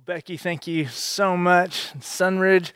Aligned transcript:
Well, 0.00 0.16
Becky, 0.16 0.38
thank 0.38 0.66
you 0.66 0.86
so 0.86 1.36
much. 1.36 1.92
Sunridge, 2.00 2.72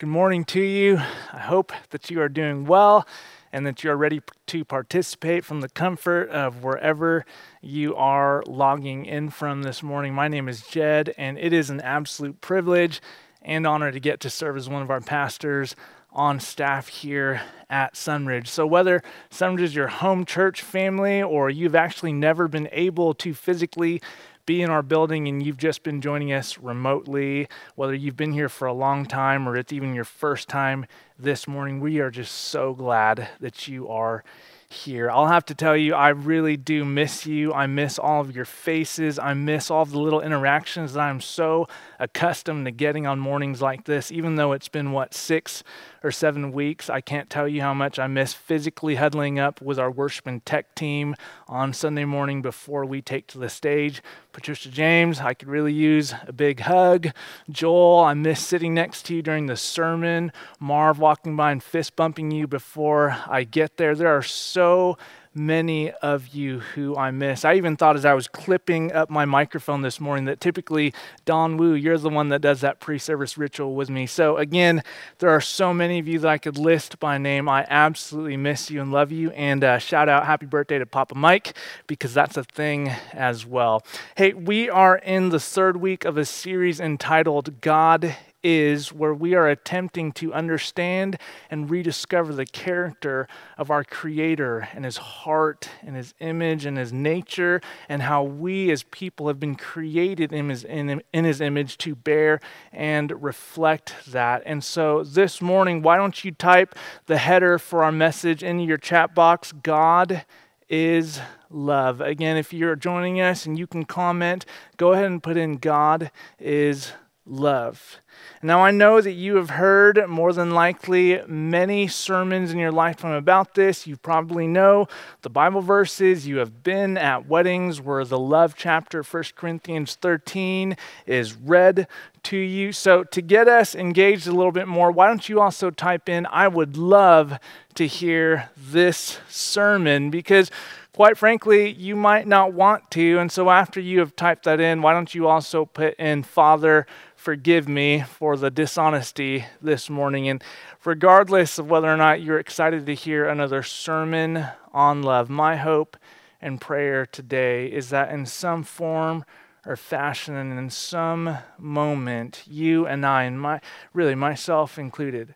good 0.00 0.08
morning 0.08 0.44
to 0.46 0.60
you. 0.60 0.96
I 1.32 1.38
hope 1.38 1.72
that 1.90 2.10
you 2.10 2.20
are 2.20 2.28
doing 2.28 2.64
well 2.64 3.06
and 3.52 3.64
that 3.64 3.84
you 3.84 3.92
are 3.92 3.96
ready 3.96 4.20
to 4.48 4.64
participate 4.64 5.44
from 5.44 5.60
the 5.60 5.68
comfort 5.68 6.30
of 6.30 6.64
wherever 6.64 7.24
you 7.62 7.94
are 7.94 8.42
logging 8.48 9.06
in 9.06 9.30
from 9.30 9.62
this 9.62 9.84
morning. 9.84 10.14
My 10.14 10.26
name 10.26 10.48
is 10.48 10.62
Jed, 10.62 11.14
and 11.16 11.38
it 11.38 11.52
is 11.52 11.70
an 11.70 11.80
absolute 11.80 12.40
privilege 12.40 13.00
and 13.40 13.68
honor 13.68 13.92
to 13.92 14.00
get 14.00 14.18
to 14.20 14.30
serve 14.30 14.56
as 14.56 14.68
one 14.68 14.82
of 14.82 14.90
our 14.90 15.00
pastors 15.00 15.76
on 16.10 16.40
staff 16.40 16.88
here 16.88 17.40
at 17.70 17.94
Sunridge. 17.94 18.48
So, 18.48 18.66
whether 18.66 19.02
Sunridge 19.30 19.62
is 19.62 19.74
your 19.76 19.88
home 19.88 20.24
church 20.24 20.62
family 20.62 21.22
or 21.22 21.50
you've 21.50 21.74
actually 21.74 22.12
never 22.12 22.48
been 22.48 22.68
able 22.72 23.14
to 23.14 23.32
physically 23.32 24.00
be 24.46 24.62
in 24.62 24.70
our 24.70 24.82
building 24.82 25.28
and 25.28 25.44
you've 25.44 25.56
just 25.56 25.82
been 25.82 26.00
joining 26.00 26.32
us 26.32 26.58
remotely, 26.58 27.48
whether 27.74 27.94
you've 27.94 28.16
been 28.16 28.32
here 28.32 28.48
for 28.48 28.66
a 28.66 28.72
long 28.72 29.06
time 29.06 29.48
or 29.48 29.56
it's 29.56 29.72
even 29.72 29.94
your 29.94 30.04
first 30.04 30.48
time 30.48 30.86
this 31.18 31.48
morning, 31.48 31.80
we 31.80 32.00
are 32.00 32.10
just 32.10 32.32
so 32.32 32.74
glad 32.74 33.28
that 33.40 33.68
you 33.68 33.88
are 33.88 34.24
here. 34.68 35.10
I'll 35.10 35.28
have 35.28 35.44
to 35.46 35.54
tell 35.54 35.76
you, 35.76 35.94
I 35.94 36.08
really 36.08 36.56
do 36.56 36.84
miss 36.84 37.26
you. 37.26 37.52
I 37.52 37.66
miss 37.66 37.98
all 37.98 38.20
of 38.20 38.34
your 38.34 38.44
faces. 38.44 39.18
I 39.18 39.32
miss 39.34 39.70
all 39.70 39.82
of 39.82 39.92
the 39.92 40.00
little 40.00 40.20
interactions 40.20 40.94
that 40.94 41.00
I'm 41.00 41.20
so 41.20 41.68
accustomed 41.98 42.64
to 42.66 42.70
getting 42.70 43.06
on 43.06 43.18
mornings 43.18 43.62
like 43.62 43.84
this, 43.84 44.12
even 44.12 44.36
though 44.36 44.52
it's 44.52 44.68
been, 44.68 44.92
what, 44.92 45.14
six 45.14 45.62
or 46.02 46.10
seven 46.10 46.52
weeks. 46.52 46.90
I 46.90 47.00
can't 47.00 47.30
tell 47.30 47.48
you 47.48 47.60
how 47.60 47.74
much 47.74 47.98
I 47.98 48.06
miss 48.06 48.34
physically 48.34 48.96
huddling 48.96 49.38
up 49.38 49.60
with 49.62 49.78
our 49.78 49.90
worship 49.90 50.26
and 50.26 50.44
tech 50.44 50.74
team 50.74 51.16
on 51.48 51.72
Sunday 51.72 52.04
morning 52.04 52.42
before 52.42 52.84
we 52.84 53.00
take 53.00 53.26
to 53.28 53.38
the 53.38 53.48
stage. 53.48 54.02
Patricia 54.32 54.68
James, 54.68 55.20
I 55.20 55.34
could 55.34 55.48
really 55.48 55.72
use 55.72 56.14
a 56.26 56.32
big 56.32 56.60
hug. 56.60 57.08
Joel, 57.48 58.00
I 58.00 58.14
miss 58.14 58.40
sitting 58.40 58.74
next 58.74 59.06
to 59.06 59.14
you 59.14 59.22
during 59.22 59.46
the 59.46 59.56
sermon. 59.56 60.32
Marv 60.60 60.98
walking 60.98 61.36
by 61.36 61.52
and 61.52 61.62
fist 61.62 61.96
bumping 61.96 62.30
you 62.30 62.46
before 62.46 63.16
I 63.26 63.44
get 63.44 63.76
there. 63.76 63.94
There 63.94 64.14
are 64.14 64.22
so 64.22 64.98
many 65.34 65.90
of 65.90 66.28
you 66.28 66.60
who 66.60 66.96
I 66.96 67.10
miss. 67.10 67.44
I 67.44 67.54
even 67.54 67.76
thought 67.76 67.96
as 67.96 68.04
I 68.04 68.14
was 68.14 68.28
clipping 68.28 68.92
up 68.92 69.10
my 69.10 69.24
microphone 69.24 69.82
this 69.82 70.00
morning 70.00 70.26
that 70.26 70.40
typically, 70.40 70.94
Don 71.24 71.56
Wu, 71.56 71.74
you're 71.74 71.98
the 71.98 72.08
one 72.08 72.28
that 72.28 72.40
does 72.40 72.60
that 72.60 72.80
pre 72.80 72.98
service 72.98 73.36
ritual 73.36 73.74
with 73.74 73.90
me. 73.90 74.06
So, 74.06 74.36
again, 74.36 74.82
there 75.18 75.30
are 75.30 75.40
so 75.40 75.74
many 75.74 75.98
of 75.98 76.06
you 76.06 76.18
that 76.20 76.28
I 76.28 76.38
could 76.38 76.58
list 76.58 76.98
by 77.00 77.18
name. 77.18 77.48
I 77.48 77.66
absolutely 77.68 78.36
miss 78.36 78.70
you 78.70 78.80
and 78.80 78.92
love 78.92 79.10
you. 79.10 79.30
And 79.30 79.64
uh, 79.64 79.78
shout 79.78 80.08
out 80.08 80.26
happy 80.26 80.46
birthday 80.46 80.78
to 80.78 80.86
Papa 80.86 81.14
Mike 81.14 81.56
because 81.86 82.14
that's 82.14 82.36
a 82.36 82.44
thing 82.44 82.88
as 83.12 83.44
well. 83.44 83.84
Hey, 84.16 84.32
we 84.32 84.70
are 84.70 84.96
in 84.96 85.30
the 85.30 85.40
third 85.40 85.76
week 85.78 86.04
of 86.04 86.16
a 86.16 86.24
series 86.24 86.80
entitled 86.80 87.60
God 87.60 88.16
is 88.44 88.92
where 88.92 89.14
we 89.14 89.34
are 89.34 89.48
attempting 89.48 90.12
to 90.12 90.32
understand 90.32 91.18
and 91.50 91.70
rediscover 91.70 92.32
the 92.32 92.46
character 92.46 93.26
of 93.58 93.70
our 93.70 93.82
Creator 93.82 94.68
and 94.74 94.84
His 94.84 94.98
heart 94.98 95.70
and 95.82 95.96
His 95.96 96.14
image 96.20 96.66
and 96.66 96.76
His 96.76 96.92
nature, 96.92 97.60
and 97.88 98.02
how 98.02 98.22
we 98.22 98.70
as 98.70 98.84
people 98.84 99.26
have 99.26 99.40
been 99.40 99.56
created 99.56 100.32
in 100.32 100.50
His, 100.50 100.62
in, 100.62 101.02
in 101.12 101.24
his 101.24 101.40
image 101.40 101.78
to 101.78 101.94
bear 101.94 102.40
and 102.72 103.22
reflect 103.22 103.94
that. 104.08 104.42
And 104.44 104.62
so 104.62 105.02
this 105.02 105.40
morning, 105.40 105.82
why 105.82 105.96
don't 105.96 106.24
you 106.24 106.30
type 106.30 106.74
the 107.06 107.18
header 107.18 107.58
for 107.58 107.82
our 107.82 107.92
message 107.92 108.42
into 108.42 108.64
your 108.64 108.78
chat 108.78 109.14
box 109.14 109.52
God 109.52 110.24
is 110.68 111.20
love. 111.50 112.00
Again, 112.00 112.36
if 112.36 112.52
you're 112.52 112.76
joining 112.76 113.20
us 113.20 113.46
and 113.46 113.58
you 113.58 113.66
can 113.66 113.84
comment, 113.84 114.44
go 114.76 114.92
ahead 114.92 115.06
and 115.06 115.22
put 115.22 115.36
in 115.36 115.56
God 115.56 116.10
is 116.38 116.92
love. 117.26 117.98
Now, 118.42 118.60
I 118.60 118.70
know 118.70 119.00
that 119.00 119.12
you 119.12 119.36
have 119.36 119.50
heard 119.50 120.08
more 120.08 120.32
than 120.32 120.50
likely 120.50 121.22
many 121.26 121.88
sermons 121.88 122.52
in 122.52 122.58
your 122.58 122.70
lifetime 122.70 123.12
about 123.12 123.54
this. 123.54 123.86
You 123.86 123.96
probably 123.96 124.46
know 124.46 124.86
the 125.22 125.30
Bible 125.30 125.62
verses. 125.62 126.26
You 126.26 126.36
have 126.38 126.62
been 126.62 126.98
at 126.98 127.26
weddings 127.26 127.80
where 127.80 128.04
the 128.04 128.18
love 128.18 128.54
chapter, 128.56 129.02
1 129.02 129.24
Corinthians 129.34 129.94
13, 129.94 130.76
is 131.06 131.34
read 131.34 131.88
to 132.24 132.36
you. 132.36 132.72
So, 132.72 133.04
to 133.04 133.22
get 133.22 133.48
us 133.48 133.74
engaged 133.74 134.26
a 134.26 134.32
little 134.32 134.52
bit 134.52 134.68
more, 134.68 134.90
why 134.90 135.06
don't 135.06 135.28
you 135.28 135.40
also 135.40 135.70
type 135.70 136.08
in, 136.08 136.26
I 136.26 136.48
would 136.48 136.76
love 136.76 137.38
to 137.74 137.86
hear 137.86 138.50
this 138.56 139.18
sermon? 139.28 140.10
Because 140.10 140.50
quite 140.94 141.18
frankly, 141.18 141.72
you 141.72 141.96
might 141.96 142.26
not 142.26 142.52
want 142.52 142.90
to. 142.92 143.18
And 143.18 143.30
so, 143.30 143.50
after 143.50 143.80
you 143.80 143.98
have 143.98 144.16
typed 144.16 144.44
that 144.44 144.60
in, 144.60 144.80
why 144.80 144.92
don't 144.92 145.14
you 145.14 145.26
also 145.26 145.66
put 145.66 145.94
in 145.96 146.22
Father, 146.22 146.86
forgive 147.24 147.66
me 147.66 148.02
for 148.02 148.36
the 148.36 148.50
dishonesty 148.50 149.46
this 149.62 149.88
morning. 149.88 150.28
And 150.28 150.44
regardless 150.84 151.58
of 151.58 151.70
whether 151.70 151.90
or 151.90 151.96
not 151.96 152.20
you're 152.20 152.38
excited 152.38 152.84
to 152.84 152.94
hear 152.94 153.26
another 153.26 153.62
sermon 153.62 154.44
on 154.74 155.02
love, 155.02 155.30
my 155.30 155.56
hope 155.56 155.96
and 156.42 156.60
prayer 156.60 157.06
today 157.06 157.66
is 157.68 157.88
that 157.88 158.10
in 158.10 158.26
some 158.26 158.62
form 158.62 159.24
or 159.64 159.74
fashion 159.74 160.34
and 160.34 160.58
in 160.58 160.68
some 160.68 161.38
moment, 161.58 162.42
you 162.46 162.86
and 162.86 163.06
I, 163.06 163.22
and 163.22 163.40
my, 163.40 163.62
really 163.94 164.14
myself 164.14 164.78
included, 164.78 165.34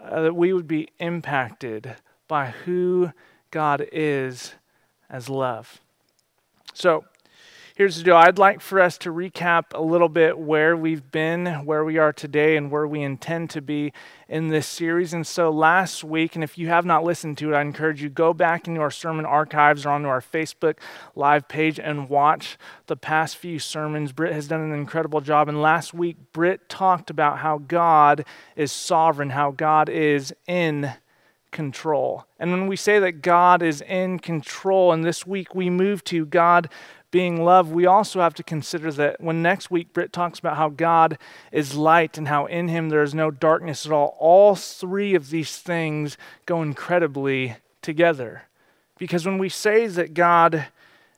uh, 0.00 0.22
that 0.22 0.34
we 0.34 0.52
would 0.52 0.66
be 0.66 0.88
impacted 0.98 1.94
by 2.26 2.46
who 2.46 3.12
God 3.52 3.86
is 3.92 4.54
as 5.08 5.28
love. 5.28 5.80
So, 6.74 7.04
Here's 7.82 7.96
the 7.96 8.04
deal 8.04 8.16
I'd 8.16 8.38
like 8.38 8.60
for 8.60 8.80
us 8.80 8.96
to 8.98 9.12
recap 9.12 9.74
a 9.74 9.82
little 9.82 10.08
bit 10.08 10.38
where 10.38 10.76
we've 10.76 11.10
been, 11.10 11.46
where 11.64 11.84
we 11.84 11.98
are 11.98 12.12
today, 12.12 12.56
and 12.56 12.70
where 12.70 12.86
we 12.86 13.02
intend 13.02 13.50
to 13.50 13.60
be 13.60 13.92
in 14.28 14.50
this 14.50 14.68
series. 14.68 15.12
And 15.12 15.26
so 15.26 15.50
last 15.50 16.04
week, 16.04 16.36
and 16.36 16.44
if 16.44 16.56
you 16.56 16.68
have 16.68 16.86
not 16.86 17.02
listened 17.02 17.38
to 17.38 17.52
it, 17.52 17.56
I 17.56 17.60
encourage 17.60 18.00
you 18.00 18.08
go 18.08 18.32
back 18.32 18.68
into 18.68 18.80
our 18.80 18.92
sermon 18.92 19.26
archives 19.26 19.84
or 19.84 19.88
onto 19.88 20.06
our 20.06 20.20
Facebook 20.20 20.78
live 21.16 21.48
page 21.48 21.80
and 21.80 22.08
watch 22.08 22.56
the 22.86 22.94
past 22.94 23.36
few 23.36 23.58
sermons. 23.58 24.12
Britt 24.12 24.32
has 24.32 24.46
done 24.46 24.60
an 24.60 24.72
incredible 24.72 25.20
job. 25.20 25.48
And 25.48 25.60
last 25.60 25.92
week, 25.92 26.16
Britt 26.32 26.68
talked 26.68 27.10
about 27.10 27.38
how 27.38 27.58
God 27.58 28.24
is 28.54 28.70
sovereign, 28.70 29.30
how 29.30 29.50
God 29.50 29.88
is 29.88 30.32
in 30.46 30.92
control. 31.50 32.26
And 32.38 32.52
when 32.52 32.68
we 32.68 32.76
say 32.76 33.00
that 33.00 33.22
God 33.22 33.60
is 33.60 33.80
in 33.82 34.20
control, 34.20 34.92
and 34.92 35.04
this 35.04 35.26
week 35.26 35.52
we 35.52 35.68
move 35.68 36.04
to 36.04 36.24
God 36.24 36.70
being 37.12 37.44
love, 37.44 37.70
we 37.70 37.86
also 37.86 38.20
have 38.20 38.34
to 38.34 38.42
consider 38.42 38.90
that 38.90 39.20
when 39.20 39.42
next 39.42 39.70
week 39.70 39.92
Britt 39.92 40.12
talks 40.12 40.40
about 40.40 40.56
how 40.56 40.70
God 40.70 41.18
is 41.52 41.76
light 41.76 42.18
and 42.18 42.26
how 42.26 42.46
in 42.46 42.66
him 42.66 42.88
there 42.88 43.02
is 43.02 43.14
no 43.14 43.30
darkness 43.30 43.86
at 43.86 43.92
all, 43.92 44.16
all 44.18 44.56
three 44.56 45.14
of 45.14 45.30
these 45.30 45.58
things 45.58 46.16
go 46.46 46.62
incredibly 46.62 47.56
together. 47.82 48.44
Because 48.98 49.26
when 49.26 49.38
we 49.38 49.50
say 49.50 49.86
that 49.86 50.14
God 50.14 50.66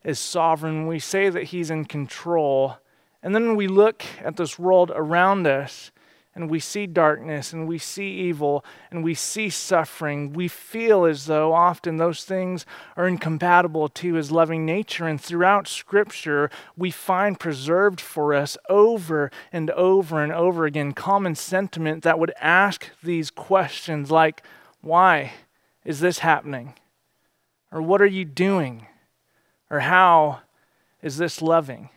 is 0.03 0.19
sovereign, 0.19 0.87
we 0.87 0.99
say 0.99 1.31
that 1.31 1.45
he's 1.45 1.71
in 1.71 1.85
control, 1.85 2.77
and 3.23 3.35
then 3.35 3.55
we 3.55 3.69
look 3.69 4.05
at 4.23 4.37
this 4.37 4.59
world 4.59 4.91
around 4.95 5.47
us 5.47 5.93
and 6.35 6.51
we 6.51 6.59
see 6.59 6.87
darkness 6.87 7.53
and 7.53 7.69
we 7.69 7.79
see 7.79 8.09
evil 8.09 8.65
and 8.91 9.05
we 9.05 9.15
see 9.15 9.49
suffering, 9.49 10.33
we 10.33 10.49
feel 10.49 11.05
as 11.05 11.27
though 11.27 11.53
often 11.53 11.97
those 11.97 12.25
things 12.25 12.67
are 12.97 13.07
incompatible 13.07 13.89
to 13.89 14.15
his 14.15 14.33
loving 14.33 14.67
nature. 14.67 15.07
And 15.07 15.21
throughout 15.21 15.69
Scripture, 15.69 16.51
we 16.77 16.91
find 16.91 17.39
preserved 17.39 18.01
for 18.01 18.35
us 18.35 18.59
over 18.69 19.31
and 19.53 19.71
over 19.71 20.23
and 20.23 20.33
over 20.33 20.67
again 20.67 20.93
common 20.93 21.37
sentiment 21.37 22.03
that 22.03 22.19
would 22.19 22.33
ask 22.41 22.91
these 23.03 23.31
questions 23.31 24.11
like, 24.11 24.43
Why 24.81 25.33
is 25.85 26.01
this 26.01 26.19
happening? 26.19 26.75
Or 27.71 27.81
what 27.81 28.03
are 28.03 28.07
you 28.07 28.25
doing? 28.25 28.87
Or 29.71 29.81
how 29.81 30.41
is 31.01 31.17
this 31.17 31.41
loving? 31.41 31.91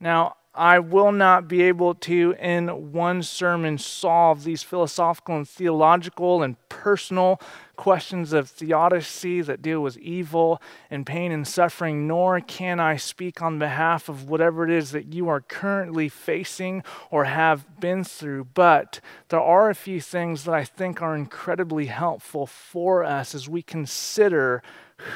Now, 0.00 0.36
I 0.58 0.80
will 0.80 1.12
not 1.12 1.46
be 1.46 1.62
able 1.62 1.94
to, 1.94 2.34
in 2.40 2.92
one 2.92 3.22
sermon, 3.22 3.78
solve 3.78 4.42
these 4.42 4.64
philosophical 4.64 5.36
and 5.36 5.48
theological 5.48 6.42
and 6.42 6.56
personal 6.68 7.40
questions 7.76 8.32
of 8.32 8.50
theodicy 8.50 9.40
that 9.42 9.62
deal 9.62 9.80
with 9.80 9.96
evil 9.98 10.60
and 10.90 11.06
pain 11.06 11.30
and 11.30 11.46
suffering, 11.46 12.08
nor 12.08 12.40
can 12.40 12.80
I 12.80 12.96
speak 12.96 13.40
on 13.40 13.60
behalf 13.60 14.08
of 14.08 14.28
whatever 14.28 14.64
it 14.64 14.70
is 14.70 14.90
that 14.90 15.14
you 15.14 15.28
are 15.28 15.40
currently 15.40 16.08
facing 16.08 16.82
or 17.12 17.24
have 17.24 17.78
been 17.78 18.02
through. 18.02 18.48
But 18.54 19.00
there 19.28 19.40
are 19.40 19.70
a 19.70 19.76
few 19.76 20.00
things 20.00 20.42
that 20.42 20.54
I 20.54 20.64
think 20.64 21.00
are 21.00 21.14
incredibly 21.14 21.86
helpful 21.86 22.46
for 22.46 23.04
us 23.04 23.32
as 23.32 23.48
we 23.48 23.62
consider 23.62 24.64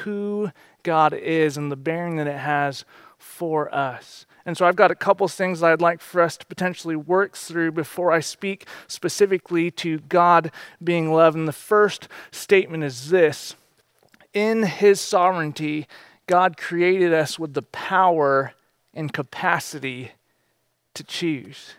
who 0.03 0.51
God 0.83 1.13
is 1.13 1.57
and 1.57 1.69
the 1.69 1.75
bearing 1.75 2.15
that 2.15 2.27
it 2.27 2.39
has 2.39 2.85
for 3.17 3.73
us. 3.75 4.25
And 4.45 4.57
so 4.57 4.65
I've 4.65 4.75
got 4.75 4.91
a 4.91 4.95
couple 4.95 5.27
things 5.27 5.63
I'd 5.63 5.81
like 5.81 6.01
for 6.01 6.21
us 6.21 6.35
to 6.37 6.45
potentially 6.45 6.95
work 6.95 7.37
through 7.37 7.71
before 7.71 8.11
I 8.11 8.19
speak 8.19 8.67
specifically 8.87 9.71
to 9.71 9.99
God 9.99 10.51
being 10.83 11.13
love. 11.13 11.35
And 11.35 11.47
the 11.47 11.53
first 11.53 12.07
statement 12.31 12.83
is 12.83 13.09
this 13.09 13.55
In 14.33 14.63
His 14.63 14.99
sovereignty, 14.99 15.87
God 16.27 16.57
created 16.57 17.13
us 17.13 17.39
with 17.39 17.53
the 17.53 17.61
power 17.61 18.53
and 18.93 19.11
capacity 19.11 20.11
to 20.93 21.03
choose. 21.03 21.75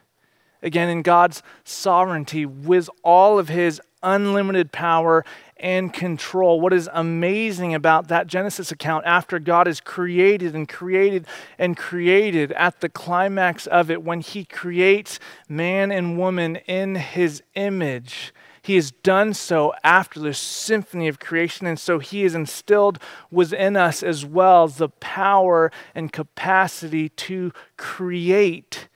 Again, 0.63 0.89
in 0.89 1.03
God's 1.03 1.43
sovereignty, 1.65 2.47
with 2.47 2.89
all 3.03 3.39
of 3.39 3.49
his 3.49 3.81
unlimited 4.03 4.73
power 4.73 5.25
and 5.65 5.95
control. 5.95 6.61
What 6.61 6.75
is 6.75 6.91
amazing 6.93 7.75
about 7.75 8.09
that 8.09 8.27
Genesis 8.27 8.71
account 8.71 9.07
after 9.07 9.39
God 9.39 9.67
is 9.67 9.81
created 9.81 10.55
and 10.55 10.69
created 10.69 11.27
and 11.59 11.75
created 11.75 12.53
at 12.53 12.83
the 12.83 12.91
climax 12.91 13.67
of 13.67 13.91
it, 13.91 14.03
when 14.03 14.21
he 14.21 14.45
creates 14.45 15.19
man 15.49 15.91
and 15.91 16.19
woman 16.19 16.57
in 16.67 16.97
his 16.97 17.43
image, 17.55 18.35
he 18.61 18.75
has 18.75 18.91
done 18.91 19.33
so 19.33 19.73
after 19.83 20.21
the 20.21 20.35
symphony 20.35 21.09
of 21.09 21.19
creation. 21.19 21.67
And 21.67 21.81
so 21.81 21.99
he 21.99 22.25
has 22.25 22.35
instilled 22.35 22.99
within 23.31 23.75
us 23.75 24.03
as 24.03 24.23
well 24.23 24.69
the 24.69 24.91
power 24.91 25.73
and 25.95 26.13
capacity 26.13 27.09
to 27.09 27.53
create 27.79 28.89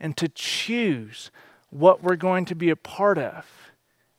and 0.00 0.16
to 0.16 0.28
choose 0.28 1.30
what 1.70 2.02
we're 2.02 2.16
going 2.16 2.46
to 2.46 2.56
be 2.56 2.68
a 2.68 2.76
part 2.76 3.16
of. 3.16 3.65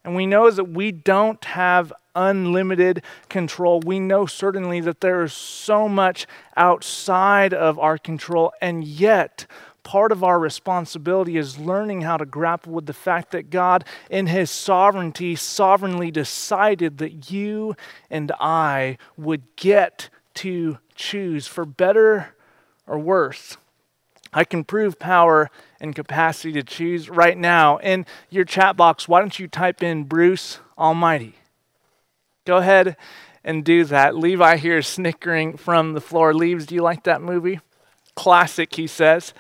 And 0.08 0.16
we 0.16 0.26
know 0.26 0.50
that 0.50 0.70
we 0.70 0.94
don't 0.94 1.44
have 1.44 1.92
unlimited 2.16 3.04
control. 3.28 3.82
We 3.82 4.00
know 4.00 4.26
certainly 4.26 4.80
that 4.80 5.02
there 5.02 5.22
is 5.22 5.34
so 5.34 5.90
much 5.90 6.26
outside 6.56 7.54
of 7.54 7.78
our 7.78 7.98
control, 7.98 8.54
and 8.62 8.86
yet 8.86 9.46
part 9.84 10.14
of 10.14 10.24
our 10.24 10.40
responsibility 10.40 11.36
is 11.36 11.60
learning 11.60 12.04
how 12.04 12.16
to 12.16 12.26
grapple 12.26 12.72
with 12.72 12.86
the 12.86 12.94
fact 12.94 13.32
that 13.32 13.50
God, 13.50 13.84
in 14.10 14.28
His 14.28 14.50
sovereignty, 14.50 15.36
sovereignly 15.36 16.10
decided 16.10 17.00
that 17.00 17.30
you 17.30 17.76
and 18.10 18.32
I 18.40 18.98
would 19.18 19.58
get 19.58 20.10
to 20.36 20.78
choose 20.96 21.48
for 21.48 21.66
better 21.66 22.34
or 22.88 22.98
worse. 22.98 23.58
I 24.34 24.44
can 24.44 24.64
prove 24.64 25.00
power 25.00 25.50
and 25.80 25.96
capacity 25.96 26.54
to 26.54 26.64
choose 26.64 27.10
right 27.10 27.38
now. 27.38 27.78
In 27.78 28.06
your 28.30 28.46
chat 28.46 28.78
box, 28.78 29.08
why 29.08 29.20
don't 29.20 29.38
you 29.40 29.48
type 29.48 29.84
in 29.84 30.04
Bruce 30.04 30.60
Almighty? 30.78 31.36
Go 32.46 32.58
ahead 32.58 32.96
and 33.44 33.64
do 33.64 33.86
that. 33.86 34.16
Levi 34.16 34.58
here 34.58 34.78
is 34.78 34.88
snickering 34.88 35.58
from 35.58 35.94
the 35.94 36.02
floor. 36.02 36.34
Leaves, 36.34 36.66
do 36.66 36.76
you 36.76 36.82
like 36.82 37.04
that 37.04 37.22
movie? 37.22 37.60
Classic, 38.16 38.74
he 38.76 38.88
says. 38.88 39.34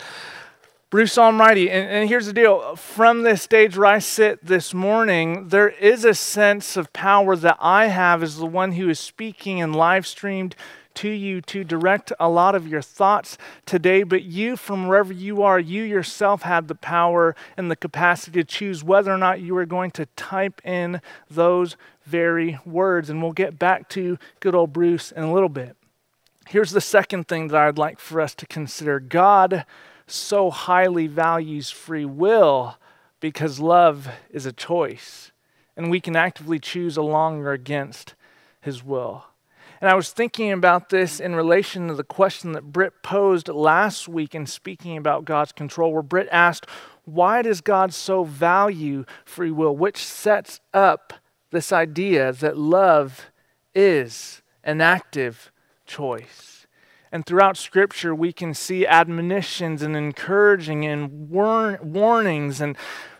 Bruce 0.89 1.17
Almighty. 1.17 1.69
And, 1.69 1.89
and, 1.89 2.09
here's 2.09 2.27
the 2.27 2.33
deal 2.33 2.77
from 2.77 3.23
this 3.23 3.41
stage 3.41 3.77
where 3.77 3.87
I 3.87 3.99
sit 3.99 4.45
this 4.45 4.73
morning, 4.73 5.49
there 5.49 5.67
is 5.67 6.05
a 6.05 6.13
sense 6.13 6.77
of 6.77 6.93
power 6.93 7.35
that 7.35 7.57
I 7.59 7.87
have 7.87 8.23
as 8.23 8.37
the 8.37 8.45
one 8.45 8.71
who 8.73 8.87
is 8.87 8.97
speaking 8.97 9.61
and 9.61 9.75
live 9.75 10.07
streamed 10.07 10.55
to 10.97 11.09
you 11.09 11.41
to 11.41 11.63
direct 11.63 12.11
a 12.19 12.29
lot 12.29 12.55
of 12.55 12.67
your 12.67 12.81
thoughts 12.81 13.37
today. 13.65 14.03
But 14.03 14.23
you, 14.23 14.57
from 14.57 14.87
wherever 14.87 15.13
you 15.13 15.41
are, 15.43 15.59
you 15.59 15.83
yourself 15.83 16.41
have 16.41 16.67
the 16.67 16.75
power 16.75 17.35
and 17.55 17.69
the 17.69 17.75
capacity 17.75 18.41
to 18.41 18.43
choose 18.43 18.83
whether 18.83 19.11
or 19.11 19.17
not 19.17 19.41
you 19.41 19.55
are 19.57 19.65
going 19.65 19.91
to 19.91 20.07
type 20.15 20.61
in 20.65 21.01
those 21.29 21.75
very 22.05 22.59
words. 22.65 23.09
And 23.09 23.21
we'll 23.21 23.31
get 23.31 23.59
back 23.59 23.89
to 23.89 24.17
good 24.39 24.55
old 24.55 24.73
Bruce 24.73 25.11
in 25.11 25.23
a 25.23 25.33
little 25.33 25.49
bit. 25.49 25.75
Here's 26.47 26.71
the 26.71 26.81
second 26.81 27.27
thing 27.27 27.49
that 27.49 27.61
I'd 27.61 27.77
like 27.77 27.99
for 27.99 28.21
us 28.21 28.33
to 28.35 28.47
consider 28.47 28.99
God 28.99 29.65
so 30.07 30.49
highly 30.49 31.07
values 31.07 31.69
free 31.69 32.05
will 32.05 32.77
because 33.19 33.59
love 33.59 34.07
is 34.29 34.45
a 34.45 34.53
choice, 34.53 35.31
and 35.75 35.91
we 35.91 35.99
can 35.99 36.15
actively 36.15 36.59
choose 36.59 36.95
along 36.95 37.39
or 37.39 37.51
against 37.51 38.15
His 38.61 38.83
will. 38.83 39.25
And 39.79 39.89
I 39.89 39.95
was 39.95 40.11
thinking 40.11 40.51
about 40.51 40.89
this 40.89 41.19
in 41.19 41.35
relation 41.35 41.87
to 41.87 41.93
the 41.93 42.03
question 42.03 42.53
that 42.53 42.71
Britt 42.71 43.03
posed 43.03 43.47
last 43.47 44.07
week 44.07 44.33
in 44.33 44.45
speaking 44.47 44.97
about 44.97 45.25
God's 45.25 45.51
control, 45.51 45.93
where 45.93 46.01
Britt 46.01 46.27
asked, 46.31 46.65
Why 47.05 47.41
does 47.41 47.61
God 47.61 47.93
so 47.93 48.23
value 48.23 49.05
free 49.25 49.51
will? 49.51 49.75
Which 49.75 50.03
sets 50.03 50.59
up 50.73 51.13
this 51.51 51.71
idea 51.71 52.31
that 52.33 52.57
love 52.57 53.27
is 53.75 54.41
an 54.63 54.81
active 54.81 55.51
choice. 55.85 56.65
And 57.11 57.25
throughout 57.25 57.55
Scripture, 57.55 58.13
we 58.13 58.33
can 58.33 58.53
see 58.53 58.85
admonitions 58.85 59.81
and 59.81 59.95
encouraging 59.95 60.85
and 60.85 61.29
war- 61.29 61.79
warnings, 61.81 62.59
and 62.59 62.75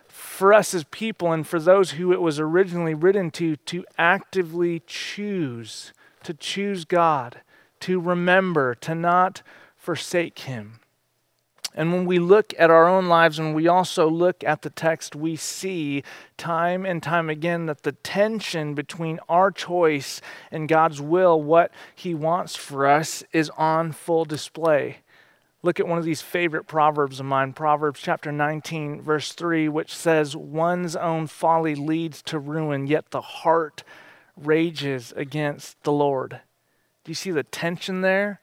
for 0.08 0.52
us 0.52 0.74
as 0.74 0.84
people, 0.84 1.32
and 1.32 1.46
for 1.46 1.58
those 1.58 1.92
who 1.92 2.12
it 2.12 2.20
was 2.20 2.38
originally 2.38 2.94
written 2.94 3.30
to, 3.32 3.56
to 3.56 3.84
actively 3.96 4.82
choose, 4.86 5.92
to 6.28 6.34
choose 6.34 6.84
God, 6.84 7.40
to 7.80 7.98
remember, 7.98 8.74
to 8.74 8.94
not 8.94 9.40
forsake 9.78 10.40
Him. 10.40 10.78
And 11.74 11.90
when 11.90 12.04
we 12.04 12.18
look 12.18 12.52
at 12.58 12.68
our 12.68 12.86
own 12.86 13.08
lives 13.08 13.38
and 13.38 13.54
we 13.54 13.66
also 13.66 14.10
look 14.10 14.44
at 14.44 14.60
the 14.60 14.68
text, 14.68 15.16
we 15.16 15.36
see 15.36 16.02
time 16.36 16.84
and 16.84 17.02
time 17.02 17.30
again 17.30 17.64
that 17.64 17.82
the 17.82 17.92
tension 17.92 18.74
between 18.74 19.20
our 19.26 19.50
choice 19.50 20.20
and 20.50 20.68
God's 20.68 21.00
will, 21.00 21.40
what 21.40 21.72
He 21.94 22.14
wants 22.14 22.54
for 22.54 22.86
us, 22.86 23.24
is 23.32 23.48
on 23.56 23.92
full 23.92 24.26
display. 24.26 24.98
Look 25.62 25.80
at 25.80 25.88
one 25.88 25.96
of 25.96 26.04
these 26.04 26.20
favorite 26.20 26.66
proverbs 26.66 27.20
of 27.20 27.26
mine, 27.26 27.54
Proverbs 27.54 28.00
chapter 28.00 28.30
19, 28.30 29.00
verse 29.00 29.32
3, 29.32 29.70
which 29.70 29.96
says, 29.96 30.36
One's 30.36 30.94
own 30.94 31.26
folly 31.26 31.74
leads 31.74 32.20
to 32.24 32.38
ruin, 32.38 32.86
yet 32.86 33.12
the 33.12 33.22
heart 33.22 33.82
rages 34.44 35.12
against 35.16 35.82
the 35.82 35.92
Lord. 35.92 36.40
Do 37.04 37.10
you 37.10 37.14
see 37.14 37.30
the 37.30 37.42
tension 37.42 38.00
there? 38.00 38.40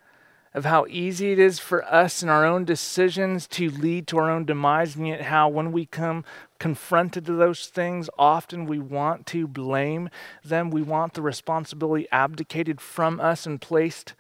of 0.56 0.64
how 0.64 0.86
easy 0.90 1.34
it 1.34 1.38
is 1.38 1.60
for 1.60 1.84
us 1.94 2.24
in 2.24 2.30
our 2.30 2.46
own 2.46 2.64
decisions 2.64 3.46
to 3.46 3.70
lead 3.70 4.08
to 4.08 4.18
our 4.18 4.32
own 4.32 4.46
demise, 4.46 4.96
and 4.96 5.06
yet 5.06 5.24
how 5.24 5.50
when 5.50 5.74
we 5.74 5.86
come 5.86 6.24
confronted 6.60 7.26
to 7.26 7.34
those 7.34 7.68
things, 7.68 8.10
often 8.18 8.66
we 8.66 8.80
want 8.80 9.26
to 9.26 9.50
blame 9.50 10.10
them. 10.46 10.72
We 10.72 10.82
want 10.82 11.14
the 11.14 11.22
responsibility 11.22 12.08
abdicated 12.10 12.80
from 12.80 13.20
us 13.20 13.46
and 13.46 13.60
placed 13.60 14.14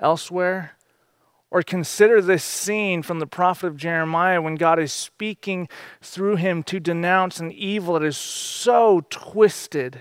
elsewhere. 0.00 0.72
Or 1.50 1.62
consider 1.62 2.22
this 2.22 2.42
scene 2.42 3.02
from 3.02 3.18
the 3.18 3.26
prophet 3.26 3.66
of 3.66 3.76
Jeremiah 3.76 4.40
when 4.40 4.54
God 4.54 4.78
is 4.78 4.94
speaking 4.94 5.68
through 6.00 6.36
him 6.36 6.62
to 6.62 6.80
denounce 6.80 7.38
an 7.38 7.52
evil 7.52 7.98
that 7.98 8.06
is 8.06 8.16
so 8.16 9.04
twisted 9.10 10.00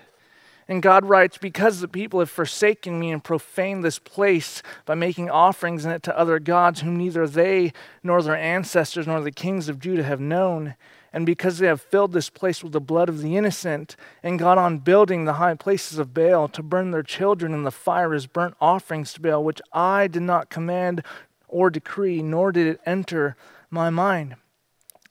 and 0.72 0.82
God 0.82 1.06
writes, 1.06 1.38
Because 1.38 1.82
the 1.82 1.88
people 1.90 2.22
have 2.22 2.30
forsaken 2.30 2.98
me 2.98 3.12
and 3.12 3.22
profaned 3.22 3.84
this 3.84 4.00
place 4.00 4.64
by 4.86 4.96
making 4.96 5.30
offerings 5.30 5.84
in 5.84 5.92
it 5.92 6.02
to 6.04 6.18
other 6.18 6.40
gods, 6.40 6.80
whom 6.80 6.96
neither 6.96 7.28
they 7.28 7.74
nor 8.04 8.22
their 8.22 8.38
ancestors 8.38 9.06
nor 9.06 9.20
the 9.20 9.34
kings 9.34 9.68
of 9.68 9.82
Judah 9.82 10.04
have 10.04 10.22
known, 10.22 10.76
and 11.12 11.26
because 11.26 11.58
they 11.58 11.68
have 11.68 11.82
filled 11.82 12.14
this 12.14 12.30
place 12.30 12.64
with 12.64 12.72
the 12.72 12.80
blood 12.80 13.10
of 13.10 13.22
the 13.22 13.36
innocent, 13.36 13.98
and 14.24 14.40
gone 14.40 14.58
on 14.58 14.78
building 14.78 15.26
the 15.26 15.34
high 15.34 15.56
places 15.56 16.00
of 16.00 16.14
Baal 16.14 16.48
to 16.48 16.64
burn 16.64 16.92
their 16.92 17.04
children 17.04 17.54
in 17.54 17.64
the 17.64 17.70
fire 17.70 18.14
as 18.14 18.26
burnt 18.26 18.56
offerings 18.62 19.12
to 19.12 19.20
Baal, 19.20 19.44
which 19.44 19.62
I 19.74 20.08
did 20.08 20.22
not 20.22 20.50
command 20.50 21.04
or 21.50 21.70
decree, 21.70 22.22
nor 22.22 22.54
did 22.54 22.68
it 22.68 22.80
enter 22.86 23.36
my 23.70 23.90
mind. 23.90 24.38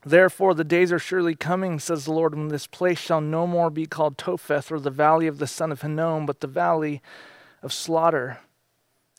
Therefore, 0.04 0.54
the 0.54 0.64
days 0.64 0.92
are 0.92 0.98
surely 0.98 1.34
coming, 1.34 1.78
says 1.78 2.04
the 2.04 2.12
Lord, 2.12 2.34
when 2.34 2.48
this 2.48 2.66
place 2.66 2.98
shall 2.98 3.20
no 3.20 3.46
more 3.46 3.70
be 3.70 3.86
called 3.86 4.16
Topheth 4.16 4.72
or 4.72 4.80
the 4.80 4.90
valley 4.90 5.26
of 5.26 5.38
the 5.38 5.46
son 5.46 5.70
of 5.70 5.82
Hinnom, 5.82 6.26
but 6.26 6.40
the 6.40 6.46
valley 6.46 7.02
of 7.62 7.72
slaughter. 7.72 8.38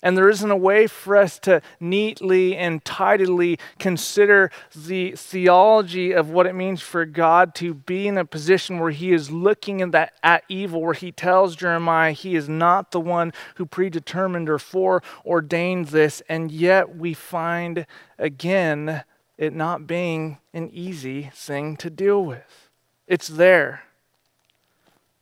And 0.03 0.17
there 0.17 0.29
isn't 0.29 0.49
a 0.49 0.57
way 0.57 0.87
for 0.87 1.15
us 1.15 1.37
to 1.39 1.61
neatly 1.79 2.57
and 2.57 2.83
tidily 2.83 3.59
consider 3.77 4.49
the 4.75 5.11
theology 5.11 6.11
of 6.11 6.31
what 6.31 6.47
it 6.47 6.55
means 6.55 6.81
for 6.81 7.05
God 7.05 7.53
to 7.55 7.75
be 7.75 8.07
in 8.07 8.17
a 8.17 8.25
position 8.25 8.79
where 8.79 8.89
He 8.89 9.11
is 9.11 9.29
looking 9.29 9.81
at, 9.81 9.91
that, 9.91 10.13
at 10.23 10.43
evil, 10.49 10.81
where 10.81 10.95
He 10.95 11.11
tells 11.11 11.55
Jeremiah 11.55 12.13
He 12.13 12.35
is 12.35 12.49
not 12.49 12.89
the 12.89 12.99
one 12.99 13.31
who 13.55 13.65
predetermined 13.67 14.49
or 14.49 14.57
foreordained 14.57 15.89
this. 15.89 16.23
And 16.27 16.51
yet 16.51 16.95
we 16.95 17.13
find 17.13 17.85
again 18.17 19.03
it 19.41 19.55
not 19.55 19.87
being 19.87 20.37
an 20.53 20.69
easy 20.71 21.31
thing 21.33 21.75
to 21.75 21.89
deal 21.89 22.23
with. 22.23 22.69
It's 23.07 23.27
there. 23.27 23.81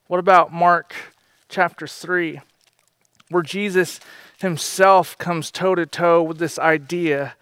What 0.07 0.19
about 0.19 0.51
Mark 0.51 0.93
chapter 1.47 1.87
3, 1.87 2.41
where 3.29 3.41
Jesus 3.41 4.01
himself 4.39 5.17
comes 5.17 5.49
toe 5.51 5.73
to 5.73 5.85
toe 5.85 6.21
with 6.21 6.37
this 6.37 6.59
idea 6.59 7.35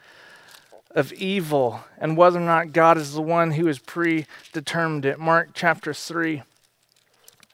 of 0.92 1.12
evil 1.14 1.82
and 1.98 2.16
whether 2.16 2.38
or 2.38 2.46
not 2.46 2.74
God 2.74 2.96
is 3.00 3.16
the 3.16 3.24
one 3.24 3.54
who 3.54 3.66
has 3.66 3.80
predetermined 3.80 5.04
it? 5.04 5.18
Mark 5.18 5.50
chapter 5.56 5.96
3. 5.96 6.44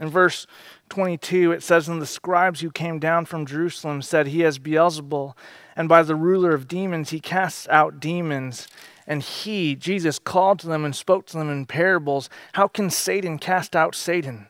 In 0.01 0.09
verse 0.09 0.45
22, 0.89 1.53
it 1.53 1.63
says, 1.63 1.87
And 1.87 2.01
the 2.01 2.05
scribes 2.05 2.59
who 2.59 2.71
came 2.71 2.99
down 2.99 3.23
from 3.23 3.45
Jerusalem 3.45 4.01
said, 4.01 4.27
He 4.27 4.41
has 4.41 4.59
Beelzebul, 4.59 5.33
and 5.75 5.89
by 5.89 6.03
the 6.03 6.15
ruler 6.15 6.53
of 6.53 6.67
demons 6.67 7.09
he 7.09 7.19
casts 7.19 7.67
out 7.69 7.99
demons. 7.99 8.67
And 9.05 9.21
he, 9.21 9.75
Jesus, 9.75 10.17
called 10.17 10.59
to 10.59 10.67
them 10.67 10.85
and 10.85 10.95
spoke 10.95 11.25
to 11.27 11.37
them 11.37 11.49
in 11.49 11.65
parables. 11.65 12.29
How 12.53 12.67
can 12.67 12.89
Satan 12.89 13.37
cast 13.37 13.75
out 13.75 13.95
Satan? 13.95 14.47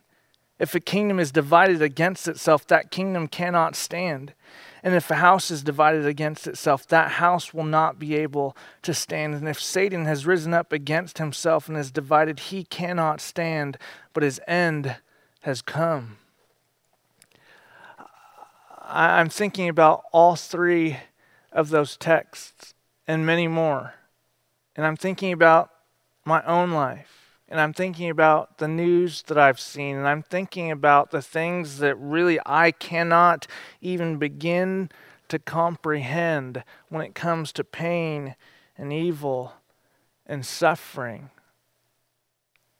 If 0.59 0.75
a 0.75 0.79
kingdom 0.79 1.19
is 1.19 1.31
divided 1.31 1.81
against 1.81 2.27
itself, 2.27 2.67
that 2.67 2.91
kingdom 2.91 3.27
cannot 3.27 3.75
stand. 3.75 4.33
And 4.83 4.93
if 4.93 5.09
a 5.09 5.15
house 5.15 5.49
is 5.49 5.63
divided 5.63 6.05
against 6.05 6.45
itself, 6.45 6.87
that 6.87 7.11
house 7.11 7.53
will 7.53 7.63
not 7.63 7.97
be 7.97 8.15
able 8.15 8.55
to 8.83 8.93
stand. 8.93 9.33
And 9.33 9.47
if 9.47 9.59
Satan 9.59 10.05
has 10.05 10.25
risen 10.25 10.53
up 10.53 10.71
against 10.71 11.17
himself 11.17 11.67
and 11.67 11.77
is 11.77 11.89
divided, 11.89 12.39
he 12.39 12.65
cannot 12.65 13.21
stand, 13.21 13.77
but 14.13 14.23
his 14.23 14.39
end 14.47 14.97
has 15.41 15.61
come. 15.61 16.17
I'm 18.81 19.29
thinking 19.29 19.69
about 19.69 20.03
all 20.11 20.35
three 20.35 20.97
of 21.53 21.69
those 21.69 21.95
texts 21.95 22.73
and 23.07 23.25
many 23.25 23.47
more. 23.47 23.93
And 24.75 24.85
I'm 24.85 24.97
thinking 24.97 25.31
about 25.31 25.69
my 26.25 26.43
own 26.43 26.71
life 26.71 27.23
and 27.53 27.61
I'm 27.61 27.73
thinking 27.73 28.09
about 28.09 28.57
the 28.57 28.67
news 28.67 29.21
that 29.27 29.37
I've 29.37 29.59
seen, 29.59 29.95
and 29.95 30.07
I'm 30.07 30.23
thinking 30.23 30.71
about 30.71 31.11
the 31.11 31.21
things 31.21 31.77
that 31.77 31.95
really 31.97 32.39
I 32.47 32.71
cannot 32.71 33.45
even 33.79 34.17
begin 34.17 34.89
to 35.27 35.37
comprehend 35.37 36.63
when 36.89 37.05
it 37.05 37.13
comes 37.13 37.51
to 37.53 37.63
pain 37.63 38.35
and 38.75 38.91
evil 38.91 39.53
and 40.25 40.43
suffering. 40.43 41.29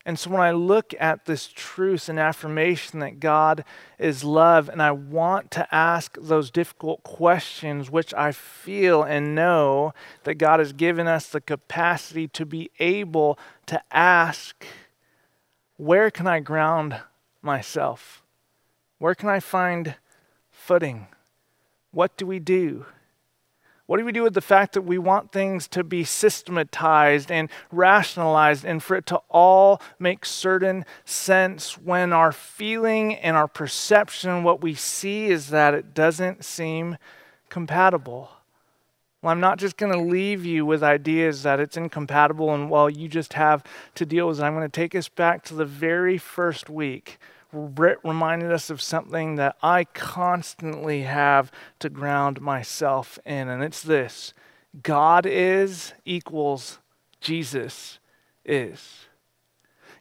And 0.06 0.20
so 0.20 0.32
when 0.32 0.42
I 0.42 0.52
look 0.52 0.94
at 1.00 1.26
this 1.26 1.48
truth 1.48 2.10
and 2.10 2.20
affirmation 2.20 3.00
that 3.00 3.22
God 3.22 3.64
is 3.98 4.24
love, 4.24 4.68
and 4.68 4.82
I 4.82 4.92
want 4.92 5.50
to 5.52 5.74
ask 5.74 6.18
those 6.20 6.52
difficult 6.52 7.04
questions, 7.04 7.90
which 7.90 8.14
I 8.14 8.34
feel 8.34 9.04
and 9.04 9.34
know 9.34 9.94
that 10.26 10.36
God 10.36 10.60
has 10.60 10.74
given 10.74 11.08
us 11.08 11.28
the 11.28 11.40
capacity 11.40 12.28
to 12.30 12.46
be 12.46 12.70
able 12.80 13.40
to 13.68 13.82
ask 13.92 14.66
where 15.78 16.12
can 16.12 16.28
I 16.28 16.40
ground 16.40 17.00
myself? 17.42 18.22
Where 19.00 19.16
can 19.16 19.30
I 19.30 19.40
find 19.40 19.96
footing? 20.52 21.08
What 21.92 22.18
do 22.18 22.26
we 22.26 22.40
do? 22.40 22.86
What 23.86 23.98
do 23.98 24.06
we 24.06 24.14
do 24.14 24.24
with 24.24 24.34
the 24.34 24.42
fact 24.42 24.74
that 24.74 24.84
we 24.84 24.98
want 24.98 25.34
things 25.34 25.68
to 25.70 25.84
be 25.84 26.06
systematized 26.06 27.30
and 27.30 27.50
rationalized 27.70 28.64
and 28.64 28.82
for 28.82 28.96
it 28.96 29.06
to 29.08 29.18
all 29.30 29.82
make 30.00 30.26
certain 30.26 30.86
sense 31.04 31.78
when 31.78 32.14
our 32.14 32.32
feeling 32.32 33.16
and 33.16 33.36
our 33.36 33.48
perception, 33.48 34.44
what 34.44 34.62
we 34.62 34.74
see 34.74 35.28
is 35.28 35.50
that 35.50 35.74
it 35.74 35.94
doesn't 35.94 36.46
seem 36.46 36.98
compatible? 37.50 38.30
Well, 39.22 39.32
I'm 39.32 39.42
not 39.42 39.58
just 39.58 39.76
going 39.76 39.92
to 39.92 40.00
leave 40.00 40.46
you 40.46 40.66
with 40.66 40.82
ideas 40.82 41.44
that 41.44 41.60
it's 41.60 41.76
incompatible 41.76 42.54
and, 42.54 42.70
well, 42.70 42.90
you 42.90 43.10
just 43.10 43.34
have 43.34 43.64
to 43.96 44.06
deal 44.06 44.28
with 44.28 44.40
it. 44.40 44.44
I'm 44.44 44.54
going 44.54 44.70
to 44.70 44.70
take 44.70 44.96
us 44.96 45.10
back 45.10 45.44
to 45.46 45.56
the 45.56 45.66
very 45.66 46.18
first 46.18 46.70
week. 46.70 47.20
Britt 47.54 48.00
reminded 48.04 48.52
us 48.52 48.70
of 48.70 48.82
something 48.82 49.36
that 49.36 49.56
I 49.62 49.84
constantly 49.84 51.04
have 51.04 51.52
to 51.80 51.90
ground 51.90 52.42
myself 52.42 53.20
in, 53.26 53.48
and 53.48 53.64
it's 53.64 53.82
this 53.82 54.34
God 54.82 55.26
is 55.26 55.94
equals 56.04 56.80
Jesus 57.22 58.00
is. 58.44 59.06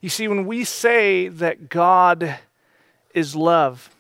You 0.01 0.09
see, 0.09 0.27
when 0.27 0.47
we 0.47 0.65
say 0.65 1.29
that 1.29 1.69
God 1.69 2.39
is 3.15 3.37
love, 3.37 3.91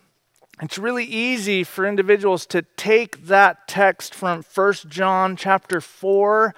it's 0.60 0.78
really 0.78 1.04
easy 1.04 1.62
for 1.62 1.86
individuals 1.86 2.46
to 2.46 2.62
take 2.76 3.26
that 3.26 3.68
text 3.68 4.14
from 4.14 4.44
1 4.54 4.72
John 4.88 5.36
chapter 5.36 5.80
4 5.80 6.54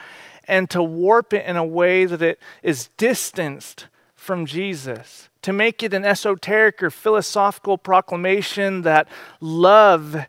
and 0.47 0.69
to 0.71 0.83
warp 0.83 1.33
it 1.33 1.47
in 1.47 1.57
a 1.57 1.65
way 1.65 2.05
that 2.05 2.23
it 2.23 2.39
is 2.63 2.89
distanced 2.97 3.87
from 4.25 4.47
Jesus, 4.47 5.29
to 5.43 5.53
make 5.53 5.83
it 5.83 5.95
an 5.95 6.05
esoteric 6.05 6.83
or 6.83 6.91
philosophical 6.91 7.79
proclamation 7.79 8.83
that 8.83 9.07
love 9.41 10.27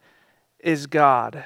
is 0.60 0.86
God. 0.86 1.46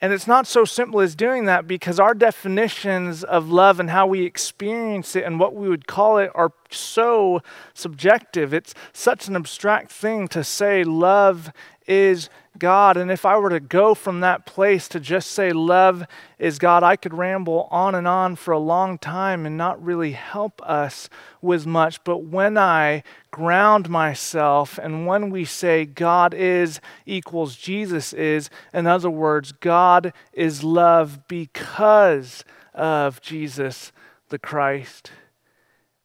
And 0.00 0.12
it's 0.12 0.26
not 0.26 0.48
so 0.48 0.64
simple 0.64 1.00
as 1.00 1.14
doing 1.14 1.44
that 1.44 1.68
because 1.68 2.00
our 2.00 2.14
definitions 2.14 3.22
of 3.22 3.50
love 3.50 3.78
and 3.78 3.90
how 3.90 4.08
we 4.08 4.24
experience 4.24 5.14
it 5.14 5.22
and 5.22 5.38
what 5.38 5.54
we 5.54 5.68
would 5.68 5.86
call 5.86 6.18
it 6.18 6.32
are 6.34 6.52
so 6.70 7.40
subjective. 7.72 8.52
It's 8.52 8.74
such 8.92 9.28
an 9.28 9.36
abstract 9.36 9.92
thing 9.92 10.26
to 10.28 10.42
say 10.42 10.82
love 10.82 11.52
is 11.86 12.28
God. 12.58 12.96
And 12.96 13.10
if 13.10 13.24
I 13.24 13.36
were 13.36 13.50
to 13.50 13.60
go 13.60 13.94
from 13.94 14.20
that 14.20 14.46
place 14.46 14.88
to 14.88 15.00
just 15.00 15.30
say 15.30 15.52
love 15.52 16.04
is 16.38 16.58
God, 16.58 16.82
I 16.82 16.96
could 16.96 17.14
ramble 17.14 17.68
on 17.70 17.94
and 17.94 18.06
on 18.06 18.36
for 18.36 18.52
a 18.52 18.58
long 18.58 18.98
time 18.98 19.46
and 19.46 19.56
not 19.56 19.82
really 19.82 20.12
help 20.12 20.60
us 20.62 21.08
with 21.40 21.66
much. 21.66 22.02
But 22.04 22.24
when 22.24 22.58
I 22.58 23.02
ground 23.30 23.88
myself 23.88 24.78
and 24.78 25.06
when 25.06 25.30
we 25.30 25.44
say 25.44 25.84
God 25.84 26.34
is 26.34 26.80
equals 27.06 27.56
Jesus 27.56 28.12
is, 28.12 28.50
in 28.74 28.86
other 28.86 29.10
words, 29.10 29.52
God 29.52 30.12
is 30.32 30.62
love 30.62 31.26
because 31.28 32.44
of 32.74 33.20
Jesus 33.20 33.92
the 34.28 34.38
Christ, 34.38 35.10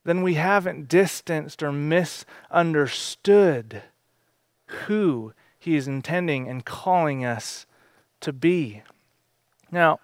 then 0.05 0.23
we 0.23 0.35
haven't 0.35 0.87
distanced 0.87 1.61
or 1.61 1.71
misunderstood 1.71 3.83
who 4.87 5.33
he 5.57 5.75
is 5.75 5.87
intending 5.87 6.47
and 6.47 6.65
calling 6.65 7.25
us 7.25 7.65
to 8.21 8.33
be. 8.33 8.83
Now, 9.71 9.99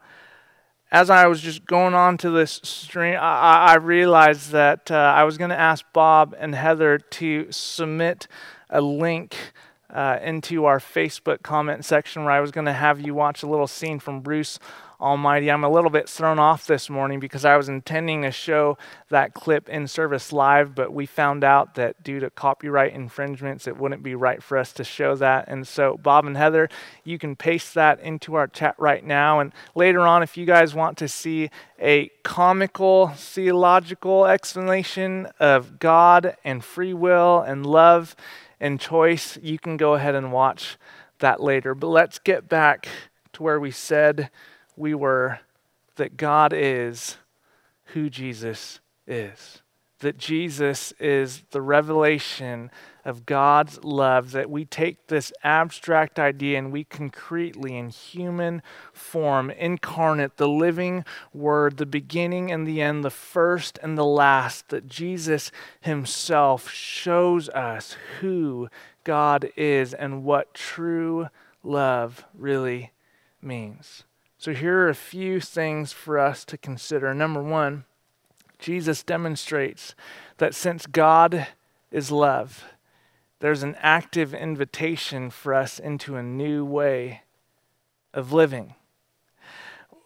as 0.91 1.09
I 1.09 1.25
was 1.25 1.41
just 1.41 1.65
going 1.65 1.95
on 1.95 2.17
to 2.19 2.29
this 2.29 2.59
stream, 2.63 3.15
I, 3.19 3.71
I 3.71 3.75
realized 3.75 4.51
that 4.51 4.91
uh, 4.91 4.95
I 4.95 5.23
was 5.23 5.37
going 5.37 5.49
to 5.49 5.59
ask 5.59 5.83
Bob 5.91 6.35
and 6.37 6.53
Heather 6.53 6.99
to 6.99 7.47
submit 7.51 8.27
a 8.69 8.81
link 8.81 9.35
uh, 9.93 10.17
into 10.21 10.65
our 10.65 10.79
Facebook 10.79 11.43
comment 11.43 11.85
section 11.85 12.23
where 12.23 12.33
I 12.33 12.41
was 12.41 12.51
going 12.51 12.65
to 12.65 12.73
have 12.73 12.99
you 12.99 13.13
watch 13.13 13.43
a 13.43 13.47
little 13.47 13.67
scene 13.67 13.99
from 13.99 14.21
Bruce 14.21 14.59
Almighty. 14.99 15.51
I'm 15.51 15.65
a 15.65 15.69
little 15.69 15.89
bit 15.89 16.07
thrown 16.07 16.39
off 16.39 16.65
this 16.65 16.89
morning 16.89 17.19
because 17.19 17.43
I 17.43 17.57
was 17.57 17.67
intending 17.67 18.21
to 18.21 18.31
show 18.31 18.77
that 19.09 19.33
clip 19.33 19.67
in 19.67 19.87
service 19.87 20.31
live, 20.31 20.73
but 20.73 20.93
we 20.93 21.05
found 21.05 21.43
out 21.43 21.75
that 21.75 22.01
due 22.03 22.21
to 22.21 22.29
copyright 22.29 22.93
infringements, 22.93 23.67
it 23.67 23.77
wouldn't 23.77 24.01
be 24.01 24.15
right 24.15 24.41
for 24.41 24.57
us 24.57 24.71
to 24.73 24.83
show 24.83 25.15
that. 25.15 25.49
And 25.49 25.67
so, 25.67 25.97
Bob 25.97 26.25
and 26.25 26.37
Heather, 26.37 26.69
you 27.03 27.19
can 27.19 27.35
paste 27.35 27.73
that 27.73 27.99
into 27.99 28.35
our 28.35 28.47
chat 28.47 28.75
right 28.77 29.05
now. 29.05 29.41
And 29.41 29.51
later 29.75 30.01
on, 30.01 30.23
if 30.23 30.37
you 30.37 30.45
guys 30.45 30.73
want 30.73 30.97
to 30.99 31.07
see 31.09 31.49
a 31.79 32.09
comical 32.23 33.09
theological 33.09 34.25
explanation 34.25 35.27
of 35.39 35.79
God 35.79 36.37
and 36.45 36.63
free 36.63 36.93
will 36.93 37.41
and 37.41 37.65
love 37.65 38.15
and 38.59 38.79
choice, 38.79 39.37
you 39.41 39.59
can 39.59 39.77
go 39.77 39.93
ahead 39.93 40.15
and 40.15 40.31
watch 40.31 40.77
that 41.19 41.41
later. 41.41 41.75
But 41.75 41.87
let's 41.87 42.19
get 42.19 42.49
back 42.49 42.87
to 43.33 43.43
where 43.43 43.59
we 43.59 43.71
said 43.71 44.29
we 44.75 44.93
were 44.93 45.39
that 45.95 46.17
God 46.17 46.53
is 46.55 47.17
who 47.87 48.09
Jesus 48.09 48.79
is. 49.07 49.61
That 49.99 50.17
Jesus 50.17 50.91
is 50.99 51.43
the 51.51 51.61
revelation 51.61 52.71
of 53.05 53.25
God's 53.25 53.83
love, 53.83 54.31
that 54.31 54.49
we 54.49 54.65
take 54.65 55.07
this 55.07 55.31
abstract 55.43 56.19
idea 56.19 56.57
and 56.57 56.71
we 56.71 56.83
concretely, 56.83 57.77
in 57.77 57.89
human 57.89 58.61
form, 58.91 59.49
incarnate 59.51 60.37
the 60.37 60.47
living 60.47 61.05
Word, 61.33 61.77
the 61.77 61.85
beginning 61.85 62.51
and 62.51 62.67
the 62.67 62.81
end, 62.81 63.03
the 63.03 63.09
first 63.09 63.79
and 63.83 63.97
the 63.97 64.05
last, 64.05 64.69
that 64.69 64.87
Jesus 64.87 65.51
Himself 65.81 66.69
shows 66.69 67.49
us 67.49 67.95
who 68.19 68.69
God 69.03 69.49
is 69.55 69.93
and 69.93 70.23
what 70.23 70.53
true 70.53 71.27
love 71.63 72.25
really 72.33 72.91
means. 73.41 74.03
So, 74.37 74.53
here 74.53 74.79
are 74.79 74.89
a 74.89 74.95
few 74.95 75.39
things 75.39 75.93
for 75.93 76.19
us 76.19 76.43
to 76.45 76.57
consider. 76.57 77.13
Number 77.13 77.41
one, 77.41 77.85
Jesus 78.59 79.03
demonstrates 79.03 79.95
that 80.37 80.55
since 80.55 80.85
God 80.85 81.47
is 81.91 82.11
love, 82.11 82.65
there's 83.43 83.61
an 83.61 83.75
active 83.81 84.33
invitation 84.33 85.29
for 85.29 85.53
us 85.53 85.77
into 85.77 86.15
a 86.15 86.23
new 86.23 86.63
way 86.63 87.23
of 88.13 88.31
living. 88.31 88.73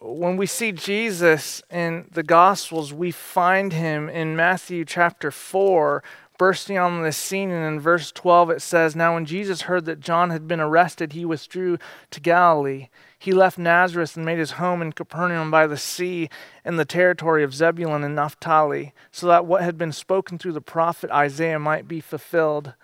When 0.00 0.36
we 0.36 0.46
see 0.46 0.72
Jesus 0.72 1.62
in 1.70 2.08
the 2.10 2.24
Gospels, 2.24 2.92
we 2.92 3.12
find 3.12 3.72
him 3.72 4.08
in 4.08 4.34
Matthew 4.34 4.84
chapter 4.84 5.30
4, 5.30 6.02
bursting 6.36 6.78
on 6.78 7.04
the 7.04 7.12
scene. 7.12 7.52
And 7.52 7.64
in 7.64 7.78
verse 7.78 8.10
12, 8.10 8.50
it 8.50 8.60
says, 8.60 8.96
Now 8.96 9.14
when 9.14 9.24
Jesus 9.24 9.62
heard 9.62 9.84
that 9.84 10.00
John 10.00 10.30
had 10.30 10.48
been 10.48 10.58
arrested, 10.58 11.12
he 11.12 11.24
withdrew 11.24 11.78
to 12.10 12.20
Galilee 12.20 12.88
he 13.18 13.32
left 13.32 13.58
Nazareth 13.58 14.16
and 14.16 14.24
made 14.24 14.38
his 14.38 14.52
home 14.52 14.80
in 14.80 14.92
Capernaum 14.92 15.50
by 15.50 15.66
the 15.66 15.76
sea 15.76 16.30
in 16.64 16.76
the 16.76 16.84
territory 16.84 17.42
of 17.42 17.52
Zebulun 17.52 18.04
and 18.04 18.14
Naphtali, 18.14 18.94
so 19.10 19.26
that 19.26 19.44
what 19.44 19.62
had 19.62 19.76
been 19.76 19.90
spoken 19.90 20.38
through 20.38 20.52
the 20.52 20.60
prophet 20.60 21.10
Isaiah 21.10 21.58
might 21.58 21.88
be 21.88 22.00
fulfilled. 22.00 22.74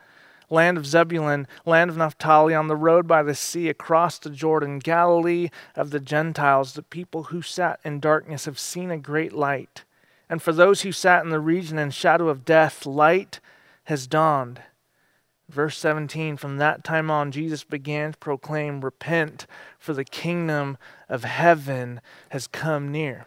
Land 0.50 0.76
of 0.76 0.86
Zebulun, 0.86 1.46
land 1.64 1.90
of 1.90 1.96
Naphtali, 1.96 2.54
on 2.54 2.68
the 2.68 2.76
road 2.76 3.06
by 3.06 3.22
the 3.22 3.34
sea 3.34 3.68
across 3.68 4.18
the 4.18 4.30
Jordan, 4.30 4.78
Galilee 4.78 5.48
of 5.74 5.90
the 5.90 6.00
Gentiles, 6.00 6.74
the 6.74 6.82
people 6.82 7.24
who 7.24 7.42
sat 7.42 7.80
in 7.84 8.00
darkness 8.00 8.44
have 8.44 8.58
seen 8.58 8.90
a 8.90 8.98
great 8.98 9.32
light. 9.32 9.84
And 10.28 10.42
for 10.42 10.52
those 10.52 10.82
who 10.82 10.92
sat 10.92 11.24
in 11.24 11.30
the 11.30 11.40
region 11.40 11.78
and 11.78 11.92
shadow 11.92 12.28
of 12.28 12.44
death, 12.44 12.86
light 12.86 13.40
has 13.84 14.06
dawned. 14.06 14.60
Verse 15.48 15.78
17 15.78 16.36
From 16.36 16.56
that 16.58 16.84
time 16.84 17.10
on, 17.10 17.30
Jesus 17.30 17.64
began 17.64 18.12
to 18.12 18.18
proclaim, 18.18 18.80
Repent, 18.80 19.46
for 19.78 19.92
the 19.92 20.04
kingdom 20.04 20.78
of 21.08 21.24
heaven 21.24 22.00
has 22.30 22.46
come 22.46 22.90
near. 22.90 23.26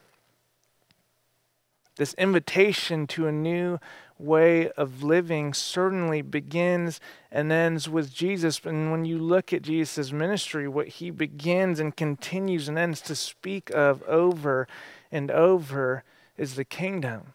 This 1.97 2.13
invitation 2.15 3.07
to 3.07 3.27
a 3.27 3.31
new 3.31 3.79
way 4.19 4.69
of 4.71 5.03
living 5.03 5.53
certainly 5.53 6.21
begins 6.21 6.99
and 7.31 7.51
ends 7.51 7.87
with 7.89 8.13
Jesus. 8.13 8.59
And 8.63 8.91
when 8.91 9.05
you 9.05 9.17
look 9.17 9.53
at 9.53 9.61
Jesus' 9.61 10.11
ministry, 10.11 10.67
what 10.67 10.87
he 10.87 11.11
begins 11.11 11.79
and 11.79 11.95
continues 11.95 12.67
and 12.67 12.77
ends 12.77 13.01
to 13.01 13.15
speak 13.15 13.69
of 13.71 14.03
over 14.03 14.67
and 15.11 15.31
over 15.31 16.03
is 16.37 16.55
the 16.55 16.65
kingdom. 16.65 17.33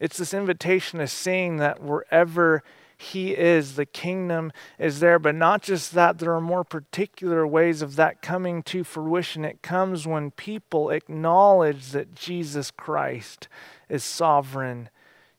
It's 0.00 0.18
this 0.18 0.34
invitation 0.34 1.00
of 1.00 1.10
seeing 1.10 1.58
that 1.58 1.82
wherever 1.82 2.62
he 3.02 3.36
is, 3.36 3.74
the 3.74 3.86
kingdom 3.86 4.52
is 4.78 5.00
there. 5.00 5.18
But 5.18 5.34
not 5.34 5.62
just 5.62 5.92
that, 5.94 6.18
there 6.18 6.34
are 6.34 6.40
more 6.40 6.64
particular 6.64 7.46
ways 7.46 7.82
of 7.82 7.96
that 7.96 8.22
coming 8.22 8.62
to 8.64 8.84
fruition. 8.84 9.44
It 9.44 9.62
comes 9.62 10.06
when 10.06 10.30
people 10.30 10.90
acknowledge 10.90 11.90
that 11.90 12.14
Jesus 12.14 12.70
Christ 12.70 13.48
is 13.88 14.04
sovereign 14.04 14.88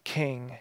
king. 0.04 0.58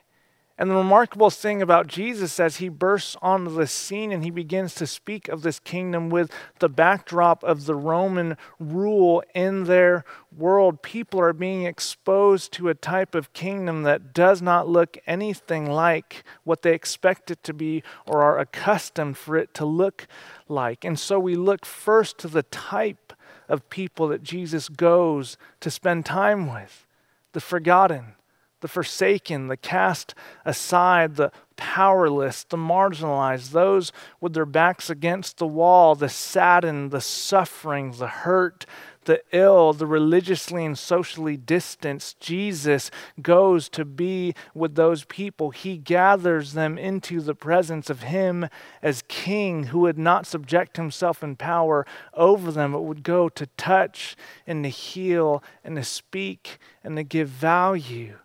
And 0.58 0.70
the 0.70 0.74
remarkable 0.74 1.30
thing 1.30 1.62
about 1.62 1.86
Jesus 1.86 2.38
as 2.38 2.58
he 2.58 2.68
bursts 2.68 3.16
onto 3.22 3.50
the 3.50 3.66
scene 3.66 4.12
and 4.12 4.22
he 4.22 4.30
begins 4.30 4.74
to 4.76 4.86
speak 4.86 5.28
of 5.28 5.42
this 5.42 5.58
kingdom 5.58 6.10
with 6.10 6.30
the 6.58 6.68
backdrop 6.68 7.42
of 7.42 7.64
the 7.64 7.74
Roman 7.74 8.36
rule 8.60 9.22
in 9.34 9.64
their 9.64 10.04
world, 10.36 10.82
people 10.82 11.20
are 11.20 11.32
being 11.32 11.64
exposed 11.64 12.52
to 12.52 12.68
a 12.68 12.74
type 12.74 13.14
of 13.14 13.32
kingdom 13.32 13.82
that 13.84 14.12
does 14.12 14.42
not 14.42 14.68
look 14.68 14.98
anything 15.06 15.70
like 15.70 16.22
what 16.44 16.62
they 16.62 16.74
expect 16.74 17.30
it 17.30 17.42
to 17.44 17.54
be 17.54 17.82
or 18.06 18.22
are 18.22 18.38
accustomed 18.38 19.16
for 19.16 19.36
it 19.36 19.54
to 19.54 19.64
look 19.64 20.06
like. 20.48 20.84
And 20.84 20.98
so 20.98 21.18
we 21.18 21.34
look 21.34 21.64
first 21.64 22.18
to 22.18 22.28
the 22.28 22.44
type 22.44 23.14
of 23.48 23.68
people 23.70 24.06
that 24.08 24.22
Jesus 24.22 24.68
goes 24.68 25.38
to 25.60 25.70
spend 25.70 26.04
time 26.04 26.52
with 26.52 26.86
the 27.32 27.40
forgotten 27.40 28.14
the 28.62 28.68
forsaken, 28.68 29.48
the 29.48 29.56
cast 29.56 30.14
aside, 30.46 31.16
the 31.16 31.30
powerless, 31.56 32.44
the 32.44 32.56
marginalized, 32.56 33.50
those 33.50 33.92
with 34.20 34.32
their 34.32 34.46
backs 34.46 34.88
against 34.88 35.36
the 35.36 35.46
wall, 35.46 35.94
the 35.94 36.08
saddened, 36.08 36.90
the 36.90 37.00
suffering, 37.00 37.92
the 37.92 38.08
hurt, 38.08 38.64
the 39.04 39.20
ill, 39.32 39.72
the 39.72 39.86
religiously 39.86 40.64
and 40.64 40.78
socially 40.78 41.36
distanced. 41.36 42.20
Jesus 42.20 42.90
goes 43.20 43.68
to 43.70 43.84
be 43.84 44.34
with 44.54 44.76
those 44.76 45.04
people. 45.04 45.50
He 45.50 45.76
gathers 45.76 46.52
them 46.52 46.78
into 46.78 47.20
the 47.20 47.34
presence 47.34 47.90
of 47.90 48.02
Him 48.02 48.48
as 48.80 49.02
King 49.08 49.64
who 49.64 49.80
would 49.80 49.98
not 49.98 50.26
subject 50.26 50.76
Himself 50.76 51.22
in 51.22 51.36
power 51.36 51.84
over 52.14 52.52
them, 52.52 52.72
but 52.72 52.82
would 52.82 53.02
go 53.02 53.28
to 53.28 53.46
touch 53.56 54.16
and 54.46 54.62
to 54.64 54.70
heal 54.70 55.42
and 55.64 55.76
to 55.76 55.84
speak 55.84 56.58
and 56.84 56.96
to 56.96 57.02
give 57.02 57.28
value 57.28 58.18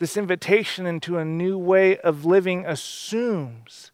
this 0.00 0.16
invitation 0.16 0.86
into 0.86 1.18
a 1.18 1.24
new 1.24 1.56
way 1.56 1.96
of 1.98 2.24
living 2.24 2.66
assumes 2.66 3.92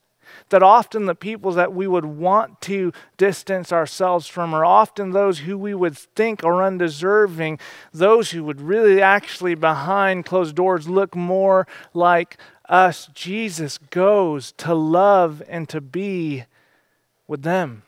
that 0.50 0.62
often 0.62 1.06
the 1.06 1.14
people 1.14 1.52
that 1.52 1.72
we 1.72 1.86
would 1.86 2.04
want 2.04 2.60
to 2.60 2.92
distance 3.16 3.72
ourselves 3.72 4.26
from 4.28 4.54
are 4.54 4.64
often 4.64 5.10
those 5.10 5.40
who 5.40 5.58
we 5.58 5.74
would 5.74 5.98
think 5.98 6.44
are 6.44 6.62
undeserving, 6.62 7.58
those 7.92 8.30
who 8.30 8.44
would 8.44 8.60
really 8.60 9.02
actually 9.02 9.54
behind 9.54 10.24
closed 10.24 10.54
doors 10.54 10.88
look 10.88 11.16
more 11.16 11.66
like 11.92 12.36
us. 12.68 13.08
Jesus 13.12 13.78
goes 13.78 14.52
to 14.52 14.74
love 14.74 15.42
and 15.48 15.68
to 15.68 15.80
be 15.80 16.44
with 17.26 17.42
them. 17.42 17.82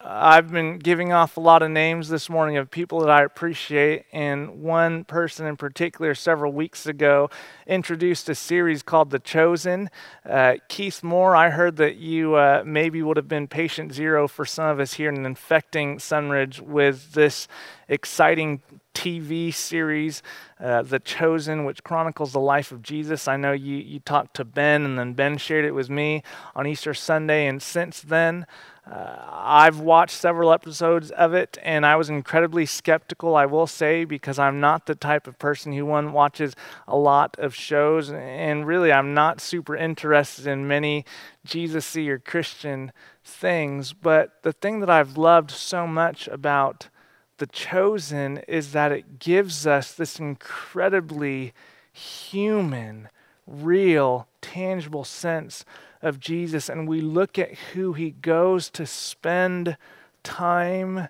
I've 0.00 0.52
been 0.52 0.78
giving 0.78 1.12
off 1.12 1.36
a 1.36 1.40
lot 1.40 1.60
of 1.60 1.72
names 1.72 2.08
this 2.08 2.30
morning 2.30 2.56
of 2.56 2.70
people 2.70 3.00
that 3.00 3.10
I 3.10 3.24
appreciate, 3.24 4.04
and 4.12 4.62
one 4.62 5.02
person 5.02 5.44
in 5.44 5.56
particular, 5.56 6.14
several 6.14 6.52
weeks 6.52 6.86
ago, 6.86 7.30
introduced 7.66 8.28
a 8.28 8.36
series 8.36 8.84
called 8.84 9.10
The 9.10 9.18
Chosen. 9.18 9.90
Uh, 10.24 10.54
Keith 10.68 11.02
Moore, 11.02 11.34
I 11.34 11.50
heard 11.50 11.78
that 11.78 11.96
you 11.96 12.36
uh, 12.36 12.62
maybe 12.64 13.02
would 13.02 13.16
have 13.16 13.26
been 13.26 13.48
patient 13.48 13.92
zero 13.92 14.28
for 14.28 14.44
some 14.44 14.66
of 14.66 14.78
us 14.78 14.92
here 14.92 15.08
in 15.08 15.26
infecting 15.26 15.98
Sunridge 15.98 16.60
with 16.60 17.14
this 17.14 17.48
exciting 17.88 18.62
TV 18.94 19.52
series, 19.52 20.22
uh, 20.60 20.82
The 20.82 21.00
Chosen, 21.00 21.64
which 21.64 21.82
chronicles 21.82 22.32
the 22.32 22.40
life 22.40 22.70
of 22.70 22.82
Jesus. 22.82 23.26
I 23.26 23.36
know 23.36 23.52
you, 23.52 23.76
you 23.76 23.98
talked 23.98 24.34
to 24.36 24.44
Ben, 24.44 24.84
and 24.84 24.96
then 24.96 25.14
Ben 25.14 25.38
shared 25.38 25.64
it 25.64 25.72
with 25.72 25.90
me 25.90 26.22
on 26.54 26.68
Easter 26.68 26.94
Sunday, 26.94 27.48
and 27.48 27.60
since 27.60 28.00
then, 28.00 28.46
uh, 28.90 29.16
I've 29.30 29.80
watched 29.80 30.16
several 30.16 30.52
episodes 30.52 31.10
of 31.10 31.34
it 31.34 31.58
and 31.62 31.84
I 31.84 31.96
was 31.96 32.08
incredibly 32.08 32.64
skeptical, 32.64 33.36
I 33.36 33.44
will 33.44 33.66
say, 33.66 34.04
because 34.04 34.38
I'm 34.38 34.60
not 34.60 34.86
the 34.86 34.94
type 34.94 35.26
of 35.26 35.38
person 35.38 35.72
who 35.72 35.84
one 35.84 36.12
watches 36.12 36.54
a 36.86 36.96
lot 36.96 37.36
of 37.38 37.54
shows. 37.54 38.10
And 38.10 38.66
really, 38.66 38.90
I'm 38.90 39.12
not 39.12 39.40
super 39.40 39.76
interested 39.76 40.46
in 40.46 40.66
many 40.66 41.04
Jesus 41.44 41.94
y 41.94 42.02
or 42.02 42.18
Christian 42.18 42.92
things. 43.22 43.92
But 43.92 44.42
the 44.42 44.52
thing 44.52 44.80
that 44.80 44.90
I've 44.90 45.18
loved 45.18 45.50
so 45.50 45.86
much 45.86 46.26
about 46.28 46.88
The 47.36 47.46
Chosen 47.46 48.38
is 48.48 48.72
that 48.72 48.90
it 48.90 49.18
gives 49.18 49.66
us 49.66 49.92
this 49.92 50.18
incredibly 50.18 51.52
human, 51.92 53.08
real, 53.46 54.28
tangible 54.40 55.04
sense 55.04 55.64
of 56.02 56.20
Jesus 56.20 56.68
and 56.68 56.88
we 56.88 57.00
look 57.00 57.38
at 57.38 57.54
who 57.72 57.92
he 57.92 58.10
goes 58.10 58.70
to 58.70 58.86
spend 58.86 59.76
time 60.22 61.08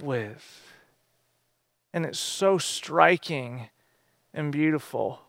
with. 0.00 0.74
And 1.92 2.04
it's 2.04 2.18
so 2.18 2.58
striking 2.58 3.68
and 4.34 4.52
beautiful 4.52 5.20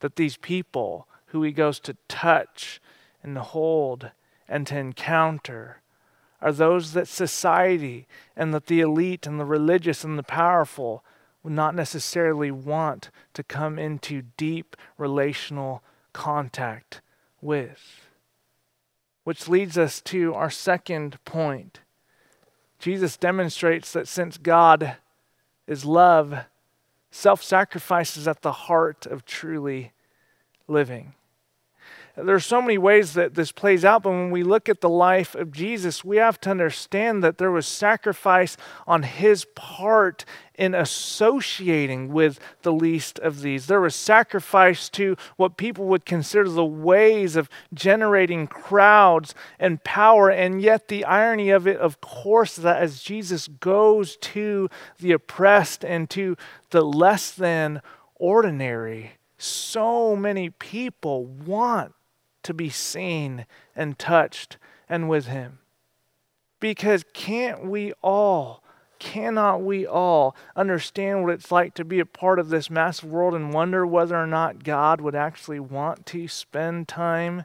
that 0.00 0.16
these 0.16 0.36
people 0.36 1.08
who 1.26 1.42
he 1.42 1.52
goes 1.52 1.80
to 1.80 1.96
touch 2.08 2.80
and 3.22 3.36
hold 3.38 4.10
and 4.48 4.66
to 4.66 4.78
encounter 4.78 5.82
are 6.40 6.52
those 6.52 6.92
that 6.92 7.08
society 7.08 8.06
and 8.36 8.54
that 8.54 8.66
the 8.66 8.80
elite 8.80 9.26
and 9.26 9.38
the 9.38 9.44
religious 9.44 10.04
and 10.04 10.18
the 10.18 10.22
powerful 10.22 11.04
would 11.42 11.52
not 11.52 11.74
necessarily 11.74 12.50
want 12.50 13.10
to 13.34 13.42
come 13.42 13.78
into 13.78 14.22
deep 14.36 14.76
relational 14.96 15.82
contact 16.12 17.00
with. 17.40 18.09
Which 19.30 19.46
leads 19.46 19.78
us 19.78 20.00
to 20.00 20.34
our 20.34 20.50
second 20.50 21.24
point. 21.24 21.78
Jesus 22.80 23.16
demonstrates 23.16 23.92
that 23.92 24.08
since 24.08 24.36
God 24.36 24.96
is 25.68 25.84
love, 25.84 26.46
self 27.12 27.40
sacrifice 27.40 28.16
is 28.16 28.26
at 28.26 28.42
the 28.42 28.50
heart 28.50 29.06
of 29.06 29.24
truly 29.24 29.92
living. 30.66 31.14
There's 32.16 32.44
so 32.44 32.60
many 32.60 32.76
ways 32.76 33.14
that 33.14 33.34
this 33.34 33.52
plays 33.52 33.84
out, 33.84 34.02
but 34.02 34.10
when 34.10 34.30
we 34.30 34.42
look 34.42 34.68
at 34.68 34.80
the 34.80 34.88
life 34.88 35.34
of 35.34 35.52
Jesus, 35.52 36.04
we 36.04 36.16
have 36.16 36.40
to 36.40 36.50
understand 36.50 37.22
that 37.22 37.38
there 37.38 37.52
was 37.52 37.66
sacrifice 37.66 38.56
on 38.86 39.04
his 39.04 39.46
part 39.54 40.24
in 40.56 40.74
associating 40.74 42.12
with 42.12 42.40
the 42.62 42.72
least 42.72 43.18
of 43.20 43.42
these. 43.42 43.66
There 43.66 43.80
was 43.80 43.94
sacrifice 43.94 44.88
to 44.90 45.16
what 45.36 45.56
people 45.56 45.86
would 45.86 46.04
consider 46.04 46.48
the 46.48 46.64
ways 46.64 47.36
of 47.36 47.48
generating 47.72 48.46
crowds 48.48 49.34
and 49.58 49.82
power. 49.84 50.30
And 50.30 50.60
yet, 50.60 50.88
the 50.88 51.04
irony 51.04 51.50
of 51.50 51.66
it, 51.66 51.78
of 51.78 52.00
course, 52.00 52.56
that 52.56 52.82
as 52.82 53.02
Jesus 53.02 53.46
goes 53.46 54.16
to 54.16 54.68
the 54.98 55.12
oppressed 55.12 55.84
and 55.84 56.10
to 56.10 56.36
the 56.70 56.82
less 56.82 57.30
than 57.30 57.80
ordinary, 58.16 59.12
so 59.38 60.14
many 60.14 60.50
people 60.50 61.24
want 61.24 61.94
to 62.42 62.54
be 62.54 62.68
seen 62.68 63.46
and 63.74 63.98
touched 63.98 64.56
and 64.88 65.08
with 65.08 65.26
Him. 65.26 65.58
Because 66.60 67.04
can't 67.14 67.66
we 67.66 67.92
all, 68.02 68.62
cannot 68.98 69.62
we 69.62 69.86
all 69.86 70.36
understand 70.54 71.24
what 71.24 71.32
it's 71.32 71.50
like 71.50 71.74
to 71.74 71.84
be 71.84 72.00
a 72.00 72.06
part 72.06 72.38
of 72.38 72.50
this 72.50 72.70
massive 72.70 73.10
world 73.10 73.34
and 73.34 73.52
wonder 73.52 73.86
whether 73.86 74.16
or 74.16 74.26
not 74.26 74.62
God 74.62 75.00
would 75.00 75.14
actually 75.14 75.60
want 75.60 76.06
to 76.06 76.28
spend 76.28 76.86
time 76.86 77.44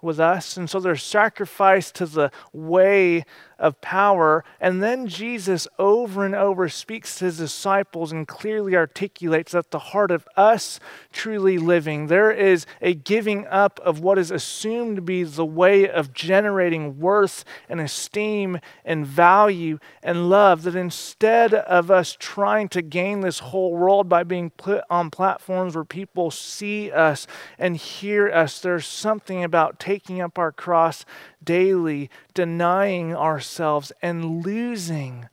with 0.00 0.18
us? 0.18 0.56
And 0.56 0.70
so 0.70 0.80
there's 0.80 1.02
sacrifice 1.02 1.90
to 1.92 2.06
the 2.06 2.30
way 2.52 3.24
of 3.58 3.80
power. 3.80 4.44
And 4.60 4.82
then 4.82 5.06
Jesus, 5.06 5.66
over 5.78 6.24
and 6.24 6.34
over, 6.34 6.68
speaks 6.68 7.18
to 7.18 7.26
his 7.26 7.38
disciples 7.38 8.12
and 8.12 8.28
clearly 8.28 8.76
articulates 8.76 9.52
that 9.52 9.70
the 9.70 9.78
heart 9.78 10.10
of 10.10 10.28
us 10.36 10.78
truly 11.12 11.58
living, 11.58 12.06
there 12.08 12.30
is 12.30 12.66
a 12.82 12.94
giving 12.94 13.46
up 13.46 13.80
of 13.80 14.00
what 14.00 14.18
is 14.18 14.30
assumed 14.30 14.96
to 14.96 15.02
be 15.02 15.22
the 15.22 15.44
way 15.44 15.88
of 15.88 16.12
generating 16.12 16.98
worth 16.98 17.44
and 17.68 17.80
esteem 17.80 18.58
and 18.84 19.06
value 19.06 19.78
and 20.02 20.28
love. 20.28 20.62
That 20.62 20.76
instead 20.76 21.54
of 21.54 21.90
us 21.90 22.16
trying 22.18 22.68
to 22.70 22.82
gain 22.82 23.20
this 23.20 23.38
whole 23.38 23.72
world 23.74 24.08
by 24.08 24.24
being 24.24 24.50
put 24.50 24.84
on 24.90 25.10
platforms 25.10 25.74
where 25.74 25.84
people 25.84 26.30
see 26.30 26.90
us 26.90 27.26
and 27.58 27.76
hear 27.76 28.30
us, 28.30 28.60
there's 28.60 28.86
something 28.86 29.42
about 29.42 29.78
taking 29.78 30.20
up 30.20 30.38
our 30.38 30.52
cross 30.52 31.04
daily, 31.46 32.10
denying 32.34 33.16
ourselves, 33.16 33.90
and 34.02 34.44
losing 34.44 35.30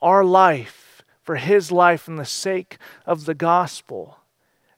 our 0.00 0.24
life 0.24 1.02
for 1.22 1.36
His 1.36 1.70
life 1.70 2.08
in 2.08 2.16
the 2.16 2.24
sake 2.24 2.78
of 3.04 3.26
the 3.26 3.34
gospel. 3.34 4.20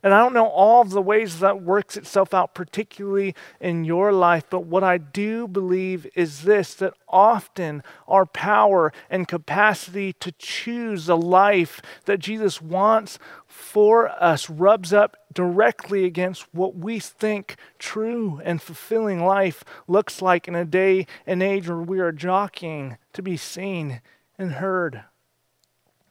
And 0.01 0.15
I 0.15 0.21
don't 0.21 0.33
know 0.33 0.47
all 0.47 0.81
of 0.81 0.91
the 0.91 1.03
ways 1.03 1.41
that 1.41 1.61
works 1.61 1.97
itself 1.97 2.33
out, 2.33 2.55
particularly 2.55 3.35
in 3.61 3.85
your 3.85 4.13
life, 4.13 4.45
but 4.49 4.65
what 4.65 4.85
I 4.85 4.97
do 4.97 5.49
believe 5.49 6.07
is 6.15 6.43
this 6.43 6.75
that 6.75 6.95
often 7.09 7.83
our 8.07 8.25
power 8.25 8.93
and 9.11 9.27
capacity 9.27 10.13
to 10.15 10.31
choose 10.39 11.07
the 11.07 11.17
life 11.17 11.83
that 12.05 12.21
Jesus 12.21 12.63
wants 12.63 13.19
for 13.49 14.09
us 14.09 14.49
rubs 14.49 14.93
up 14.93 15.17
directly 15.33 16.05
against 16.05 16.47
what 16.55 16.77
we 16.77 17.01
think 17.01 17.57
true 17.81 18.41
and 18.45 18.63
fulfilling 18.63 19.25
life 19.25 19.65
looks 19.89 20.23
like 20.23 20.47
in 20.47 20.55
a 20.55 20.65
day 20.65 21.09
and 21.27 21.43
age 21.43 21.69
where 21.69 21.79
we 21.79 21.99
are 21.99 22.13
jockeying 22.13 22.99
to 23.13 23.23
be 23.23 23.37
seen 23.37 24.01
and 24.39 24.53
heard 24.53 25.03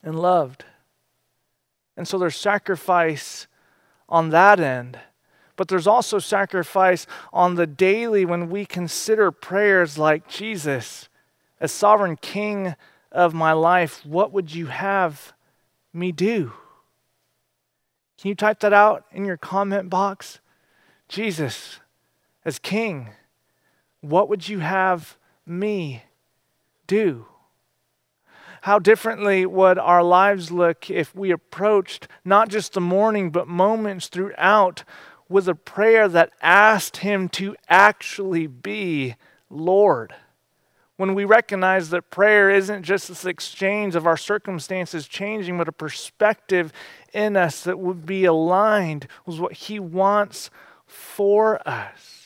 and 0.03 0.19
loved. 0.19 0.65
And 1.95 2.05
so 2.05 2.17
there's 2.17 2.35
sacrifice 2.35 3.47
on 4.09 4.29
that 4.29 4.59
end. 4.59 4.99
But 5.55 5.67
there's 5.67 5.87
also 5.87 6.19
sacrifice 6.19 7.07
on 7.33 7.55
the 7.55 7.67
daily 7.67 8.25
when 8.25 8.49
we 8.49 8.65
consider 8.65 9.31
prayers 9.31 9.97
like 9.97 10.27
Jesus, 10.27 11.09
as 11.59 11.71
sovereign 11.71 12.15
king 12.15 12.75
of 13.11 13.33
my 13.33 13.53
life, 13.53 14.05
what 14.05 14.31
would 14.31 14.53
you 14.53 14.67
have 14.67 15.33
me 15.93 16.11
do? 16.11 16.53
Can 18.19 18.29
you 18.29 18.35
type 18.35 18.59
that 18.59 18.73
out 18.73 19.05
in 19.11 19.25
your 19.25 19.37
comment 19.37 19.89
box? 19.89 20.39
Jesus, 21.07 21.79
as 22.45 22.59
king, 22.59 23.09
what 24.01 24.29
would 24.29 24.47
you 24.47 24.59
have 24.59 25.17
me 25.45 26.03
do? 26.85 27.25
How 28.67 28.79
differently 28.79 29.45
would 29.45 29.79
our 29.79 30.03
lives 30.03 30.51
look 30.51 30.89
if 30.89 31.15
we 31.15 31.31
approached 31.31 32.09
not 32.25 32.49
just 32.49 32.73
the 32.73 32.81
morning, 32.81 33.29
but 33.29 33.47
moments 33.47 34.09
throughout 34.09 34.83
with 35.29 35.47
a 35.47 35.55
prayer 35.55 36.09
that 36.09 36.33
asked 36.41 36.97
Him 36.97 37.29
to 37.29 37.55
actually 37.69 38.45
be 38.45 39.15
Lord? 39.49 40.15
When 40.97 41.15
we 41.15 41.23
recognize 41.23 41.91
that 41.91 42.11
prayer 42.11 42.49
isn't 42.49 42.83
just 42.83 43.07
this 43.07 43.23
exchange 43.23 43.95
of 43.95 44.05
our 44.05 44.17
circumstances 44.17 45.07
changing, 45.07 45.57
but 45.57 45.69
a 45.69 45.71
perspective 45.71 46.73
in 47.13 47.37
us 47.37 47.63
that 47.63 47.79
would 47.79 48.05
be 48.05 48.25
aligned 48.25 49.07
with 49.25 49.39
what 49.39 49.53
He 49.53 49.79
wants 49.79 50.49
for 50.85 51.65
us. 51.65 52.16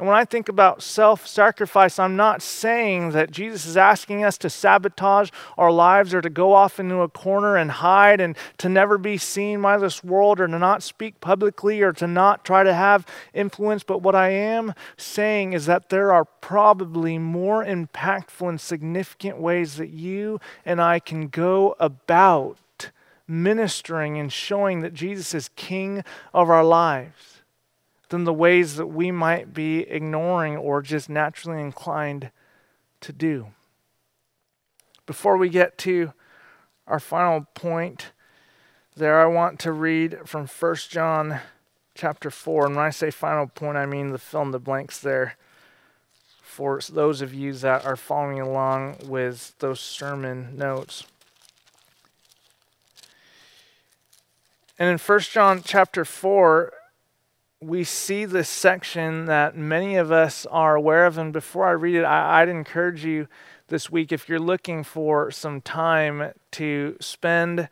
And 0.00 0.08
when 0.08 0.16
I 0.16 0.24
think 0.24 0.48
about 0.48 0.82
self 0.82 1.26
sacrifice, 1.26 1.98
I'm 1.98 2.16
not 2.16 2.40
saying 2.40 3.10
that 3.10 3.30
Jesus 3.30 3.66
is 3.66 3.76
asking 3.76 4.24
us 4.24 4.38
to 4.38 4.48
sabotage 4.48 5.28
our 5.58 5.70
lives 5.70 6.14
or 6.14 6.22
to 6.22 6.30
go 6.30 6.54
off 6.54 6.80
into 6.80 7.02
a 7.02 7.08
corner 7.10 7.54
and 7.54 7.70
hide 7.70 8.18
and 8.18 8.34
to 8.56 8.70
never 8.70 8.96
be 8.96 9.18
seen 9.18 9.60
by 9.60 9.76
this 9.76 10.02
world 10.02 10.40
or 10.40 10.46
to 10.46 10.58
not 10.58 10.82
speak 10.82 11.20
publicly 11.20 11.82
or 11.82 11.92
to 11.92 12.06
not 12.06 12.46
try 12.46 12.62
to 12.62 12.72
have 12.72 13.06
influence. 13.34 13.82
But 13.82 14.00
what 14.00 14.14
I 14.14 14.30
am 14.30 14.72
saying 14.96 15.52
is 15.52 15.66
that 15.66 15.90
there 15.90 16.14
are 16.14 16.24
probably 16.24 17.18
more 17.18 17.62
impactful 17.62 18.48
and 18.48 18.58
significant 18.58 19.36
ways 19.36 19.76
that 19.76 19.90
you 19.90 20.40
and 20.64 20.80
I 20.80 20.98
can 20.98 21.28
go 21.28 21.76
about 21.78 22.90
ministering 23.28 24.18
and 24.18 24.32
showing 24.32 24.80
that 24.80 24.94
Jesus 24.94 25.34
is 25.34 25.50
King 25.56 26.02
of 26.32 26.48
our 26.48 26.64
lives 26.64 27.29
than 28.10 28.24
the 28.24 28.32
ways 28.32 28.76
that 28.76 28.88
we 28.88 29.10
might 29.10 29.54
be 29.54 29.80
ignoring 29.80 30.56
or 30.56 30.82
just 30.82 31.08
naturally 31.08 31.60
inclined 31.60 32.30
to 33.00 33.12
do. 33.12 33.46
Before 35.06 35.36
we 35.36 35.48
get 35.48 35.78
to 35.78 36.12
our 36.86 37.00
final 37.00 37.46
point, 37.54 38.12
there 38.96 39.20
I 39.20 39.26
want 39.26 39.58
to 39.60 39.72
read 39.72 40.18
from 40.26 40.46
1 40.46 40.74
John 40.88 41.40
chapter 41.94 42.30
4. 42.30 42.66
And 42.66 42.76
when 42.76 42.84
I 42.84 42.90
say 42.90 43.10
final 43.10 43.46
point, 43.46 43.78
I 43.78 43.86
mean 43.86 44.10
the 44.10 44.18
fill 44.18 44.42
in 44.42 44.50
the 44.50 44.58
blanks 44.58 44.98
there 44.98 45.36
for 46.42 46.80
those 46.92 47.22
of 47.22 47.32
you 47.32 47.52
that 47.52 47.86
are 47.86 47.96
following 47.96 48.40
along 48.40 48.96
with 49.04 49.54
those 49.60 49.78
sermon 49.78 50.56
notes. 50.56 51.04
And 54.80 54.88
in 54.90 54.98
1 54.98 55.20
John 55.20 55.62
chapter 55.64 56.04
4, 56.04 56.72
we 57.62 57.84
see 57.84 58.24
this 58.24 58.48
section 58.48 59.26
that 59.26 59.54
many 59.54 59.96
of 59.96 60.10
us 60.10 60.46
are 60.46 60.74
aware 60.76 61.04
of. 61.04 61.18
And 61.18 61.30
before 61.30 61.66
I 61.66 61.72
read 61.72 61.94
it, 61.94 62.04
I, 62.04 62.40
would 62.40 62.48
encourage 62.48 63.04
you 63.04 63.28
this 63.68 63.90
week, 63.90 64.12
if 64.12 64.28
you're 64.28 64.38
looking 64.38 64.82
for 64.82 65.30
some 65.30 65.60
time 65.60 66.32
to 66.52 66.96
spend 67.00 67.68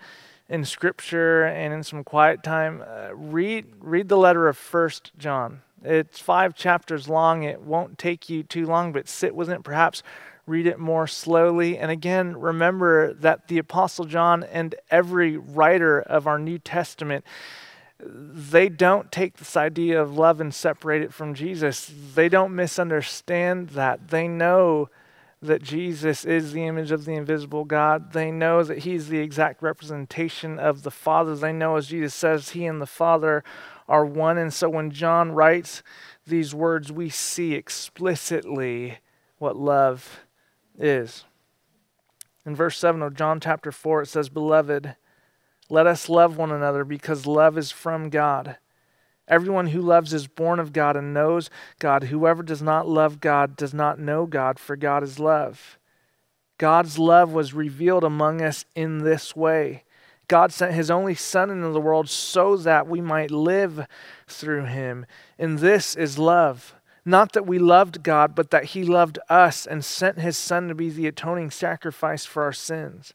in 0.48 0.64
Scripture 0.64 1.44
and 1.44 1.72
in 1.72 1.82
some 1.82 2.04
quiet 2.04 2.42
time, 2.42 2.84
uh, 2.86 3.14
read 3.14 3.66
read 3.80 4.08
the 4.08 4.16
letter 4.16 4.46
of 4.46 4.56
First 4.56 5.12
John. 5.18 5.62
It's 5.82 6.20
five 6.20 6.54
chapters 6.54 7.08
long. 7.08 7.42
It 7.42 7.62
won't 7.62 7.98
take 7.98 8.28
you 8.28 8.42
too 8.42 8.66
long, 8.66 8.92
but 8.92 9.08
sit 9.08 9.34
with 9.34 9.48
it. 9.48 9.62
Perhaps 9.64 10.02
read 10.46 10.66
it 10.66 10.78
more 10.78 11.06
slowly. 11.06 11.78
And 11.78 11.90
again, 11.90 12.36
remember 12.36 13.14
that 13.14 13.48
the 13.48 13.58
Apostle 13.58 14.04
John 14.04 14.44
and 14.44 14.74
every 14.90 15.36
writer 15.36 16.00
of 16.00 16.26
our 16.26 16.38
New 16.38 16.58
Testament 16.58 17.24
they 18.00 18.68
don't 18.68 19.10
take 19.10 19.36
this 19.36 19.56
idea 19.56 20.00
of 20.00 20.16
love 20.16 20.40
and 20.40 20.54
separate 20.54 21.02
it 21.02 21.12
from 21.12 21.34
Jesus. 21.34 21.92
They 22.14 22.28
don't 22.28 22.54
misunderstand 22.54 23.70
that. 23.70 24.08
They 24.08 24.28
know 24.28 24.88
that 25.40 25.62
Jesus 25.62 26.24
is 26.24 26.52
the 26.52 26.66
image 26.66 26.90
of 26.90 27.04
the 27.04 27.14
invisible 27.14 27.64
God. 27.64 28.12
They 28.12 28.30
know 28.30 28.62
that 28.62 28.78
He's 28.78 29.08
the 29.08 29.18
exact 29.18 29.62
representation 29.62 30.58
of 30.58 30.82
the 30.82 30.90
Father. 30.90 31.36
They 31.36 31.52
know, 31.52 31.76
as 31.76 31.88
Jesus 31.88 32.14
says, 32.14 32.50
He 32.50 32.66
and 32.66 32.80
the 32.80 32.86
Father 32.86 33.44
are 33.88 34.04
one. 34.04 34.38
And 34.38 34.52
so 34.52 34.68
when 34.68 34.90
John 34.90 35.32
writes 35.32 35.82
these 36.26 36.54
words, 36.54 36.92
we 36.92 37.08
see 37.08 37.54
explicitly 37.54 38.98
what 39.38 39.56
love 39.56 40.20
is. 40.78 41.24
In 42.44 42.54
verse 42.54 42.78
7 42.78 43.02
of 43.02 43.14
John 43.14 43.40
chapter 43.40 43.70
4, 43.70 44.02
it 44.02 44.06
says, 44.06 44.28
Beloved, 44.28 44.96
let 45.68 45.86
us 45.86 46.08
love 46.08 46.36
one 46.36 46.50
another 46.50 46.84
because 46.84 47.26
love 47.26 47.58
is 47.58 47.70
from 47.70 48.10
God. 48.10 48.56
Everyone 49.28 49.68
who 49.68 49.82
loves 49.82 50.14
is 50.14 50.26
born 50.26 50.58
of 50.58 50.72
God 50.72 50.96
and 50.96 51.12
knows 51.12 51.50
God. 51.78 52.04
Whoever 52.04 52.42
does 52.42 52.62
not 52.62 52.88
love 52.88 53.20
God 53.20 53.56
does 53.56 53.74
not 53.74 53.98
know 53.98 54.24
God, 54.24 54.58
for 54.58 54.74
God 54.74 55.02
is 55.02 55.18
love. 55.18 55.78
God's 56.56 56.98
love 56.98 57.32
was 57.32 57.54
revealed 57.54 58.04
among 58.04 58.40
us 58.40 58.64
in 58.74 58.98
this 58.98 59.36
way. 59.36 59.84
God 60.28 60.52
sent 60.52 60.74
his 60.74 60.90
only 60.90 61.14
Son 61.14 61.50
into 61.50 61.70
the 61.70 61.80
world 61.80 62.08
so 62.08 62.56
that 62.56 62.86
we 62.86 63.00
might 63.00 63.30
live 63.30 63.86
through 64.26 64.64
him. 64.64 65.06
And 65.38 65.58
this 65.58 65.94
is 65.94 66.18
love. 66.18 66.74
Not 67.04 67.32
that 67.32 67.46
we 67.46 67.58
loved 67.58 68.02
God, 68.02 68.34
but 68.34 68.50
that 68.50 68.64
he 68.66 68.84
loved 68.84 69.18
us 69.30 69.66
and 69.66 69.84
sent 69.84 70.18
his 70.18 70.36
Son 70.36 70.68
to 70.68 70.74
be 70.74 70.90
the 70.90 71.06
atoning 71.06 71.50
sacrifice 71.50 72.26
for 72.26 72.42
our 72.42 72.52
sins. 72.52 73.14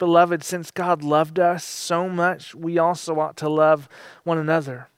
Beloved, 0.00 0.42
since 0.42 0.72
God 0.72 1.04
loved 1.04 1.38
us 1.38 1.62
so 1.62 2.08
much, 2.08 2.54
we 2.54 2.78
also 2.78 3.20
ought 3.20 3.36
to 3.36 3.48
love 3.48 3.88
one 4.24 4.38
another. 4.38 4.88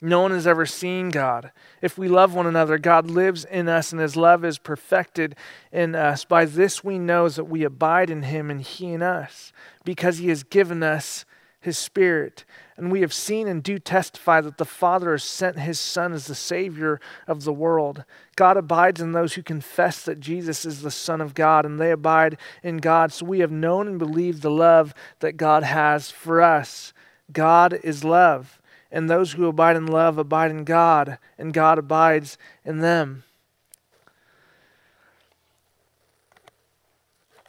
No 0.00 0.22
one 0.22 0.30
has 0.30 0.46
ever 0.46 0.64
seen 0.64 1.10
God. 1.10 1.52
If 1.82 1.98
we 1.98 2.08
love 2.08 2.34
one 2.34 2.46
another, 2.46 2.78
God 2.78 3.10
lives 3.10 3.44
in 3.44 3.68
us 3.68 3.92
and 3.92 4.00
his 4.00 4.16
love 4.16 4.44
is 4.46 4.58
perfected 4.58 5.36
in 5.70 5.94
us. 5.94 6.24
By 6.24 6.46
this 6.46 6.82
we 6.82 6.98
know 6.98 7.28
that 7.28 7.44
we 7.44 7.64
abide 7.64 8.08
in 8.08 8.22
him 8.22 8.50
and 8.50 8.62
he 8.62 8.92
in 8.92 9.02
us, 9.02 9.52
because 9.84 10.18
he 10.18 10.28
has 10.30 10.42
given 10.42 10.82
us 10.82 11.26
his 11.66 11.76
Spirit. 11.76 12.46
And 12.78 12.90
we 12.90 13.02
have 13.02 13.12
seen 13.12 13.46
and 13.48 13.62
do 13.62 13.78
testify 13.78 14.40
that 14.40 14.56
the 14.56 14.64
Father 14.64 15.10
has 15.10 15.24
sent 15.24 15.58
his 15.58 15.78
Son 15.78 16.14
as 16.14 16.26
the 16.26 16.34
Savior 16.34 17.00
of 17.26 17.44
the 17.44 17.52
world. 17.52 18.04
God 18.36 18.56
abides 18.56 19.00
in 19.00 19.12
those 19.12 19.34
who 19.34 19.42
confess 19.42 20.02
that 20.04 20.20
Jesus 20.20 20.64
is 20.64 20.80
the 20.80 20.90
Son 20.90 21.20
of 21.20 21.34
God, 21.34 21.66
and 21.66 21.78
they 21.78 21.90
abide 21.90 22.38
in 22.62 22.78
God. 22.78 23.12
So 23.12 23.26
we 23.26 23.40
have 23.40 23.52
known 23.52 23.86
and 23.86 23.98
believed 23.98 24.40
the 24.40 24.50
love 24.50 24.94
that 25.20 25.36
God 25.36 25.62
has 25.62 26.10
for 26.10 26.40
us. 26.40 26.94
God 27.32 27.78
is 27.82 28.04
love, 28.04 28.60
and 28.90 29.10
those 29.10 29.32
who 29.32 29.46
abide 29.46 29.76
in 29.76 29.86
love 29.86 30.16
abide 30.16 30.50
in 30.50 30.64
God, 30.64 31.18
and 31.36 31.52
God 31.52 31.78
abides 31.78 32.38
in 32.64 32.78
them. 32.78 33.24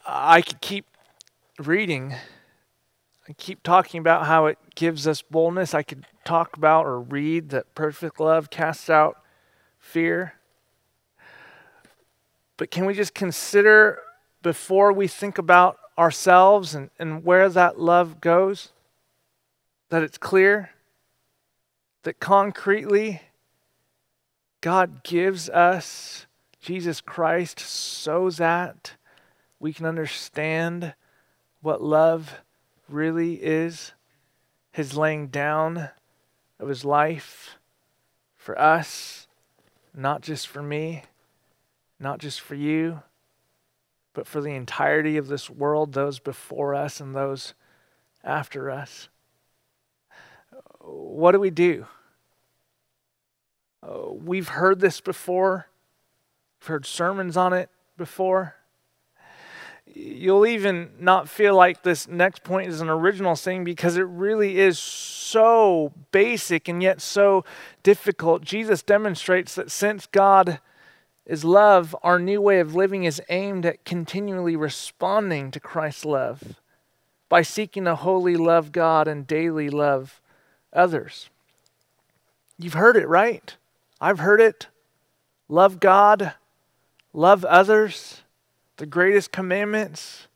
I 0.05 0.41
could 0.41 0.61
keep 0.61 0.85
reading. 1.59 2.15
Keep 3.35 3.63
talking 3.63 3.99
about 3.99 4.25
how 4.25 4.45
it 4.45 4.57
gives 4.75 5.05
us 5.05 5.21
boldness. 5.21 5.73
I 5.73 5.83
could 5.83 6.05
talk 6.23 6.55
about 6.55 6.85
or 6.85 6.99
read 6.99 7.49
that 7.49 7.75
perfect 7.75 8.21
love 8.21 8.49
casts 8.49 8.89
out 8.89 9.21
fear. 9.79 10.35
But 12.55 12.71
can 12.71 12.85
we 12.85 12.93
just 12.93 13.13
consider 13.13 13.99
before 14.41 14.93
we 14.93 15.07
think 15.07 15.37
about 15.37 15.77
ourselves 15.97 16.73
and, 16.73 16.89
and 16.97 17.25
where 17.25 17.49
that 17.49 17.79
love 17.79 18.21
goes? 18.21 18.69
That 19.89 20.03
it's 20.03 20.17
clear, 20.17 20.71
that 22.03 22.19
concretely, 22.19 23.21
God 24.61 25.03
gives 25.03 25.49
us 25.49 26.25
Jesus 26.61 27.01
Christ 27.01 27.59
so 27.59 28.29
that 28.31 28.93
we 29.59 29.73
can 29.73 29.85
understand 29.85 30.93
what 31.61 31.81
love 31.81 32.39
really 32.89 33.35
is 33.35 33.93
his 34.71 34.95
laying 34.95 35.27
down 35.27 35.89
of 36.59 36.69
his 36.69 36.85
life 36.85 37.57
for 38.35 38.59
us, 38.59 39.27
not 39.93 40.21
just 40.21 40.47
for 40.47 40.61
me, 40.61 41.03
not 41.99 42.19
just 42.19 42.41
for 42.41 42.55
you, 42.55 43.01
but 44.13 44.27
for 44.27 44.41
the 44.41 44.55
entirety 44.55 45.17
of 45.17 45.27
this 45.27 45.49
world, 45.49 45.93
those 45.93 46.19
before 46.19 46.73
us 46.73 46.99
and 46.99 47.15
those 47.15 47.53
after 48.23 48.69
us. 48.69 49.09
What 50.79 51.31
do 51.31 51.39
we 51.39 51.49
do? 51.49 51.85
Uh, 53.81 54.11
we've 54.11 54.49
heard 54.49 54.79
this 54.79 55.01
before. 55.01 55.67
We've 56.59 56.67
heard 56.67 56.85
sermons 56.85 57.37
on 57.37 57.53
it 57.53 57.69
before. 57.97 58.56
You'll 59.93 60.45
even 60.45 60.91
not 60.99 61.29
feel 61.29 61.55
like 61.55 61.83
this 61.83 62.07
next 62.07 62.43
point 62.43 62.69
is 62.69 62.81
an 62.81 62.89
original 62.89 63.35
thing 63.35 63.63
because 63.63 63.97
it 63.97 64.05
really 64.07 64.59
is 64.59 64.77
so 64.77 65.93
basic 66.11 66.67
and 66.67 66.83
yet 66.83 67.01
so 67.01 67.43
difficult. 67.83 68.43
Jesus 68.43 68.83
demonstrates 68.83 69.55
that 69.55 69.71
since 69.71 70.05
God 70.05 70.59
is 71.25 71.43
love, 71.43 71.95
our 72.03 72.19
new 72.19 72.41
way 72.41 72.59
of 72.59 72.75
living 72.75 73.03
is 73.03 73.21
aimed 73.29 73.65
at 73.65 73.85
continually 73.85 74.55
responding 74.55 75.51
to 75.51 75.59
Christ's 75.59 76.05
love 76.05 76.61
by 77.29 77.41
seeking 77.41 77.85
to 77.85 77.95
wholly 77.95 78.35
love 78.35 78.71
God 78.71 79.07
and 79.07 79.27
daily 79.27 79.69
love 79.69 80.21
others. 80.71 81.29
You've 82.57 82.73
heard 82.73 82.97
it, 82.97 83.07
right? 83.07 83.55
I've 83.99 84.19
heard 84.19 84.41
it. 84.41 84.67
Love 85.49 85.79
God, 85.79 86.33
love 87.13 87.45
others, 87.45 88.16
the 88.77 88.85
greatest 88.85 89.31
commandments 89.31 90.27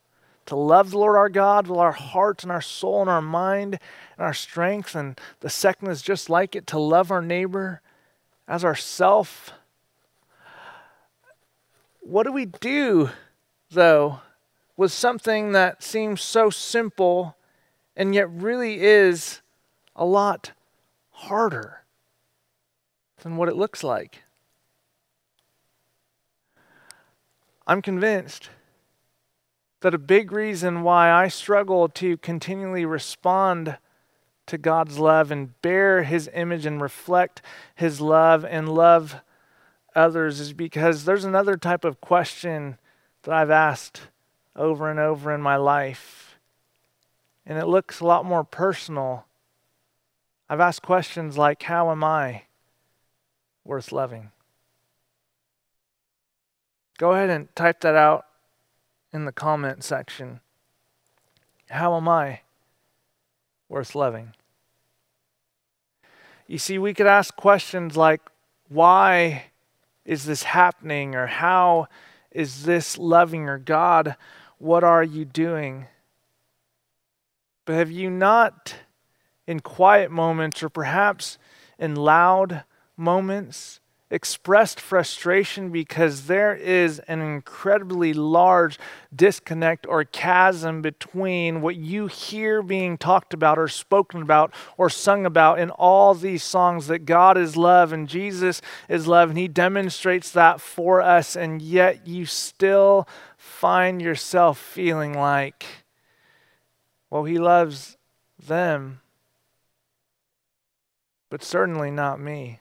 to 0.46 0.56
love 0.56 0.92
the 0.92 0.98
Lord 0.98 1.16
our 1.16 1.30
God 1.30 1.68
with 1.68 1.80
our 1.80 1.92
heart 1.92 2.44
and 2.44 2.52
our 2.52 2.62
soul 2.62 3.02
and 3.02 3.10
our 3.10 3.22
mind 3.22 3.80
and 4.18 4.26
our 4.26 4.34
strength. 4.34 4.96
And 4.96 5.20
the 5.40 5.50
second 5.50 5.90
is 5.90 6.02
just 6.02 6.30
like 6.30 6.56
it 6.56 6.68
to 6.68 6.80
love 6.80 7.12
our 7.12 7.22
neighbor 7.22 7.82
as 8.48 8.66
ourself. 8.66 9.54
What 12.02 12.24
do 12.24 12.32
we 12.32 12.46
do, 12.46 13.12
though, 13.70 14.20
with 14.76 14.92
something 14.92 15.52
that 15.54 15.84
seems 15.84 16.22
so 16.22 16.50
simple 16.50 17.38
and 17.96 18.16
yet 18.16 18.30
really 18.30 18.82
is 18.82 19.42
a 19.96 20.06
lot 20.06 20.52
harder? 21.12 21.82
than 23.22 23.38
what 23.38 23.50
it 23.50 23.56
looks 23.56 23.84
like. 23.84 24.24
I'm 27.72 27.82
convinced 27.82 28.50
that 29.80 29.94
a 29.94 29.98
big 29.98 30.34
reason 30.34 30.84
why 30.84 31.10
I 31.10 31.30
struggle 31.30 31.88
to 31.88 32.18
continually 32.18 32.84
respond 32.84 33.78
to 34.48 34.58
God's 34.58 35.00
love 35.00 35.32
and 35.32 35.60
bear 35.62 36.04
His 36.04 36.30
image 36.34 36.66
and 36.66 36.82
reflect 36.82 37.42
His 37.74 38.02
love 38.02 38.44
and 38.44 38.68
love 38.68 39.22
others 39.96 40.42
is 40.42 40.52
because 40.52 41.06
there's 41.06 41.24
another 41.24 41.56
type 41.56 41.86
of 41.86 42.02
question 42.02 42.78
that 43.24 43.34
I've 43.34 43.50
asked 43.50 44.02
over 44.54 44.92
and 44.92 45.00
over 45.00 45.34
in 45.34 45.42
my 45.42 45.56
life. 45.56 46.38
And 47.46 47.58
it 47.58 47.68
looks 47.68 48.02
a 48.02 48.06
lot 48.06 48.26
more 48.26 48.44
personal. 48.44 49.24
I've 50.50 50.60
asked 50.60 50.82
questions 50.82 51.38
like, 51.38 51.64
How 51.64 51.90
am 51.90 52.04
I? 52.04 52.44
worth 53.64 53.94
loving? 53.94 54.32
Go 57.02 57.14
ahead 57.14 57.32
and 57.32 57.48
type 57.56 57.82
that 57.82 57.96
out 57.96 58.28
in 59.12 59.26
the 59.26 59.32
comment 59.32 59.84
section. 59.84 60.40
How 61.68 61.98
am 61.98 62.08
I 62.08 62.42
worth 63.68 63.96
loving? 63.96 64.34
You 66.46 66.60
see, 66.60 66.78
we 66.78 66.94
could 66.94 67.08
ask 67.08 67.36
questions 67.36 67.98
like, 67.98 68.22
why 68.70 69.46
is 70.06 70.26
this 70.26 70.44
happening? 70.44 71.16
Or 71.16 71.26
how 71.26 71.88
is 72.30 72.66
this 72.66 73.00
loving? 73.00 73.50
Or 73.50 73.58
God, 73.58 74.16
what 74.60 74.84
are 74.84 75.04
you 75.04 75.26
doing? 75.26 75.88
But 77.66 77.78
have 77.78 77.90
you 77.90 78.12
not, 78.12 78.76
in 79.48 79.62
quiet 79.62 80.12
moments 80.12 80.62
or 80.62 80.70
perhaps 80.70 81.40
in 81.80 81.96
loud 81.96 82.64
moments 82.96 83.81
expressed 84.12 84.80
frustration 84.80 85.72
because 85.72 86.28
there 86.28 86.54
is 86.54 87.00
an 87.08 87.22
incredibly 87.22 88.14
large 88.14 88.78
disconnect 89.16 89.88
or 89.88 90.04
chasm 90.04 90.82
between 90.82 91.62
what 91.62 91.78
you 91.78 92.08
hear 92.08 92.62
being 92.62 92.98
talked 92.98 93.34
about 93.34 93.58
or 93.58 93.70
spoken 93.70 94.22
about 94.22 94.54
or 94.78 94.90
sung 94.90 95.26
about 95.26 95.60
in 95.60 95.70
all 95.72 96.14
these 96.14 96.44
songs 96.44 96.88
that 96.88 97.06
God 97.06 97.38
is 97.38 97.56
love 97.56 97.94
and 97.94 98.08
Jesus 98.08 98.62
is 98.90 99.08
love 99.08 99.30
and 99.30 99.40
He 99.40 99.48
demonstrates 99.48 100.32
that 100.32 100.60
for 100.60 101.02
us, 101.02 101.36
and 101.36 101.62
yet 101.62 102.06
you 102.06 102.26
still 102.26 103.08
find 103.38 104.02
yourself 104.02 104.60
feeling 104.60 105.14
like, 105.14 105.66
well, 107.10 107.24
He 107.24 107.40
loves 107.40 107.98
them, 108.38 109.00
but 111.30 111.44
certainly 111.44 111.92
not 111.92 112.20
me. 112.20 112.61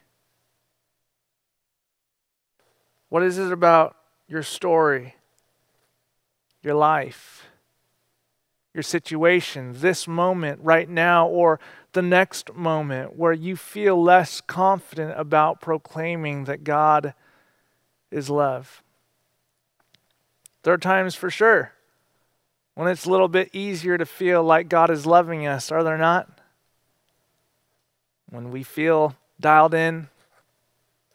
What 3.10 3.22
is 3.22 3.38
it 3.38 3.52
about 3.52 3.96
your 4.26 4.42
story, 4.42 5.16
your 6.62 6.74
life, 6.74 7.46
your 8.72 8.82
situation, 8.82 9.74
this 9.76 10.08
moment 10.08 10.60
right 10.62 10.88
now, 10.88 11.26
or 11.26 11.60
the 11.92 12.02
next 12.02 12.54
moment 12.54 13.16
where 13.16 13.32
you 13.32 13.56
feel 13.56 14.02
less 14.02 14.40
confident 14.40 15.12
about 15.18 15.60
proclaiming 15.60 16.44
that 16.44 16.64
God 16.64 17.12
is 18.10 18.30
love? 18.30 18.82
There 20.62 20.72
are 20.72 20.78
times 20.78 21.14
for 21.14 21.30
sure 21.30 21.72
when 22.74 22.88
it's 22.88 23.04
a 23.04 23.10
little 23.10 23.28
bit 23.28 23.50
easier 23.52 23.98
to 23.98 24.06
feel 24.06 24.42
like 24.42 24.68
God 24.68 24.88
is 24.90 25.04
loving 25.04 25.46
us, 25.46 25.70
are 25.70 25.84
there 25.84 25.98
not? 25.98 26.28
When 28.30 28.50
we 28.50 28.62
feel 28.62 29.16
dialed 29.38 29.74
in, 29.74 30.08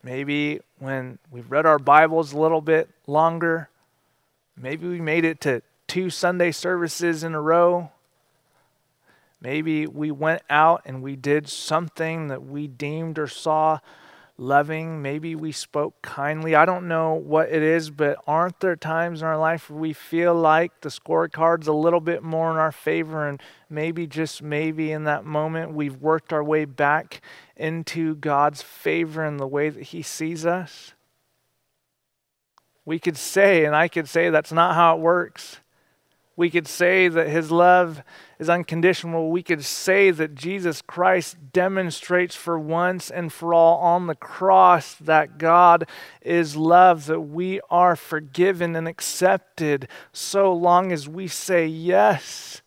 maybe 0.03 0.60
when 0.86 1.17
we've 1.32 1.50
read 1.50 1.65
our 1.65 1.80
Bibles 1.80 2.32
a 2.32 2.38
little 2.38 2.62
bit 2.62 2.88
longer. 3.08 3.69
Maybe 4.56 4.88
we 4.88 5.02
made 5.02 5.26
it 5.26 5.41
to 5.41 5.63
two 5.88 6.12
Sunday 6.12 6.52
services 6.52 7.24
in 7.24 7.34
a 7.34 7.41
row. 7.41 7.89
Maybe 9.41 9.88
we 9.88 10.12
went 10.12 10.43
out 10.48 10.84
and 10.86 11.02
we 11.02 11.15
did 11.15 11.50
something 11.50 12.28
that 12.28 12.45
we 12.45 12.67
deemed 12.67 13.17
or 13.17 13.26
saw 13.26 13.80
loving. 14.38 15.02
Maybe 15.02 15.36
we 15.36 15.52
spoke 15.52 16.02
kindly. 16.02 16.56
I 16.56 16.65
don't 16.65 16.88
know 16.88 17.13
what 17.13 17.50
it 17.50 17.62
is, 17.62 17.89
but 17.89 18.17
aren't 18.28 18.60
there 18.60 18.76
times 18.76 19.21
in 19.21 19.28
our 19.28 19.38
life 19.38 19.69
where 19.69 19.80
we 19.80 19.93
feel 19.93 20.34
like 20.34 20.82
the 20.82 20.89
scorecard's 20.89 21.67
a 21.67 21.74
little 21.74 22.00
bit 22.00 22.24
more 22.24 22.52
in 22.52 22.58
our 22.58 22.71
favor? 22.71 23.28
And 23.28 23.41
maybe, 23.69 24.08
just 24.08 24.41
maybe, 24.41 24.91
in 24.91 25.06
that 25.06 25.26
moment, 25.26 25.74
we've 25.74 26.02
worked 26.02 26.34
our 26.34 26.43
way 26.43 26.65
back 26.65 27.21
into 27.56 28.15
God's 28.15 28.62
favor 28.62 29.24
in 29.24 29.38
the 29.38 29.48
way 29.48 29.69
that 29.69 29.84
He 29.84 30.02
sees 30.02 30.45
us? 30.45 30.93
We 32.84 33.00
could 33.00 33.17
say, 33.17 33.65
and 33.65 33.76
I 33.76 33.88
could 33.88 34.08
say, 34.08 34.30
that's 34.30 34.52
not 34.52 34.76
how 34.76 34.98
it 34.98 35.02
works. 35.02 35.60
We 36.38 36.50
could 36.50 36.67
say 36.67 37.08
that 37.08 37.30
his 37.30 37.50
love 37.50 38.04
is 38.39 38.50
unconditional. 38.50 39.32
We 39.32 39.41
could 39.41 39.63
say 39.63 40.12
that 40.12 40.36
Jesus 40.36 40.82
Christ 40.82 41.54
demonstrates 41.54 42.36
for 42.36 42.60
once 42.60 43.10
and 43.10 43.32
for 43.32 43.54
all 43.54 43.78
on 43.80 44.08
the 44.08 44.15
cross 44.15 44.95
that 44.95 45.38
God 45.38 45.88
is 46.21 46.58
love, 46.58 47.06
that 47.06 47.21
we 47.21 47.62
are 47.69 47.95
forgiven 47.95 48.76
and 48.76 48.88
accepted 48.88 49.88
so 50.12 50.52
long 50.54 50.91
as 50.91 51.08
we 51.08 51.28
say 51.28 51.65
yes 51.65 52.62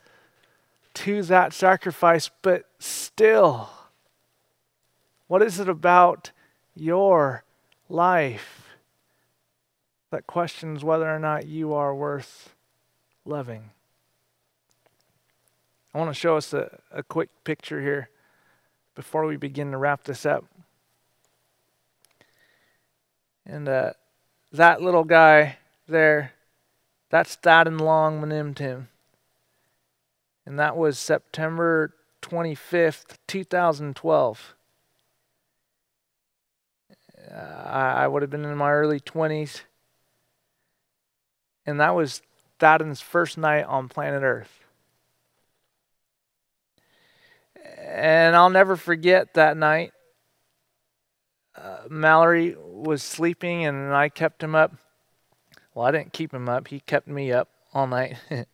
to 0.94 1.22
that 1.24 1.52
sacrifice. 1.52 2.31
But 2.40 2.64
still, 2.78 3.68
what 5.26 5.42
is 5.42 5.61
it 5.61 5.68
about 5.68 6.31
your 6.74 7.44
life 7.90 8.70
that 10.11 10.26
questions 10.26 10.83
whether 10.83 11.14
or 11.14 11.18
not 11.18 11.46
you 11.46 11.74
are 11.74 11.94
worth? 11.94 12.54
Loving. 13.28 13.70
I 15.94 15.98
want 15.98 16.10
to 16.10 16.14
show 16.14 16.36
us 16.36 16.52
a, 16.52 16.80
a 16.90 17.02
quick 17.02 17.28
picture 17.44 17.80
here 17.80 18.08
before 18.94 19.26
we 19.26 19.36
begin 19.36 19.70
to 19.72 19.76
wrap 19.78 20.04
this 20.04 20.26
up. 20.26 20.44
And 23.46 23.68
uh, 23.68 23.92
that 24.52 24.82
little 24.82 25.04
guy 25.04 25.56
there, 25.86 26.32
that's 27.10 27.36
Thadden 27.36 27.80
Long 27.80 28.20
Manimtim. 28.20 28.86
And 30.44 30.58
that 30.58 30.76
was 30.76 30.98
September 30.98 31.94
25th, 32.22 33.16
2012. 33.26 34.54
Uh, 37.30 37.34
I, 37.34 37.90
I 38.04 38.06
would 38.06 38.22
have 38.22 38.30
been 38.30 38.44
in 38.44 38.56
my 38.56 38.72
early 38.72 39.00
20s. 39.00 39.62
And 41.66 41.80
that 41.80 41.94
was 41.94 42.22
Thadden's 42.59 43.01
first 43.01 43.38
night 43.38 43.64
on 43.64 43.88
planet 43.88 44.23
Earth. 44.23 44.64
And 47.81 48.37
I'll 48.37 48.51
never 48.51 48.77
forget 48.77 49.35
that 49.35 49.57
night. 49.57 49.92
Uh, 51.57 51.79
Mallory 51.88 52.57
was 52.59 53.03
sleeping, 53.03 53.64
and 53.64 53.92
I 53.94 54.09
kept 54.09 54.42
him 54.42 54.55
up. 54.55 54.75
Well, 55.75 55.87
I 55.87 55.90
didn't 55.90 56.12
keep 56.12 56.33
him 56.33 56.49
up, 56.49 56.68
he 56.68 56.81
kept 56.81 57.09
me 57.09 57.33
up 57.33 57.49
all 57.73 57.87
night. 57.87 58.16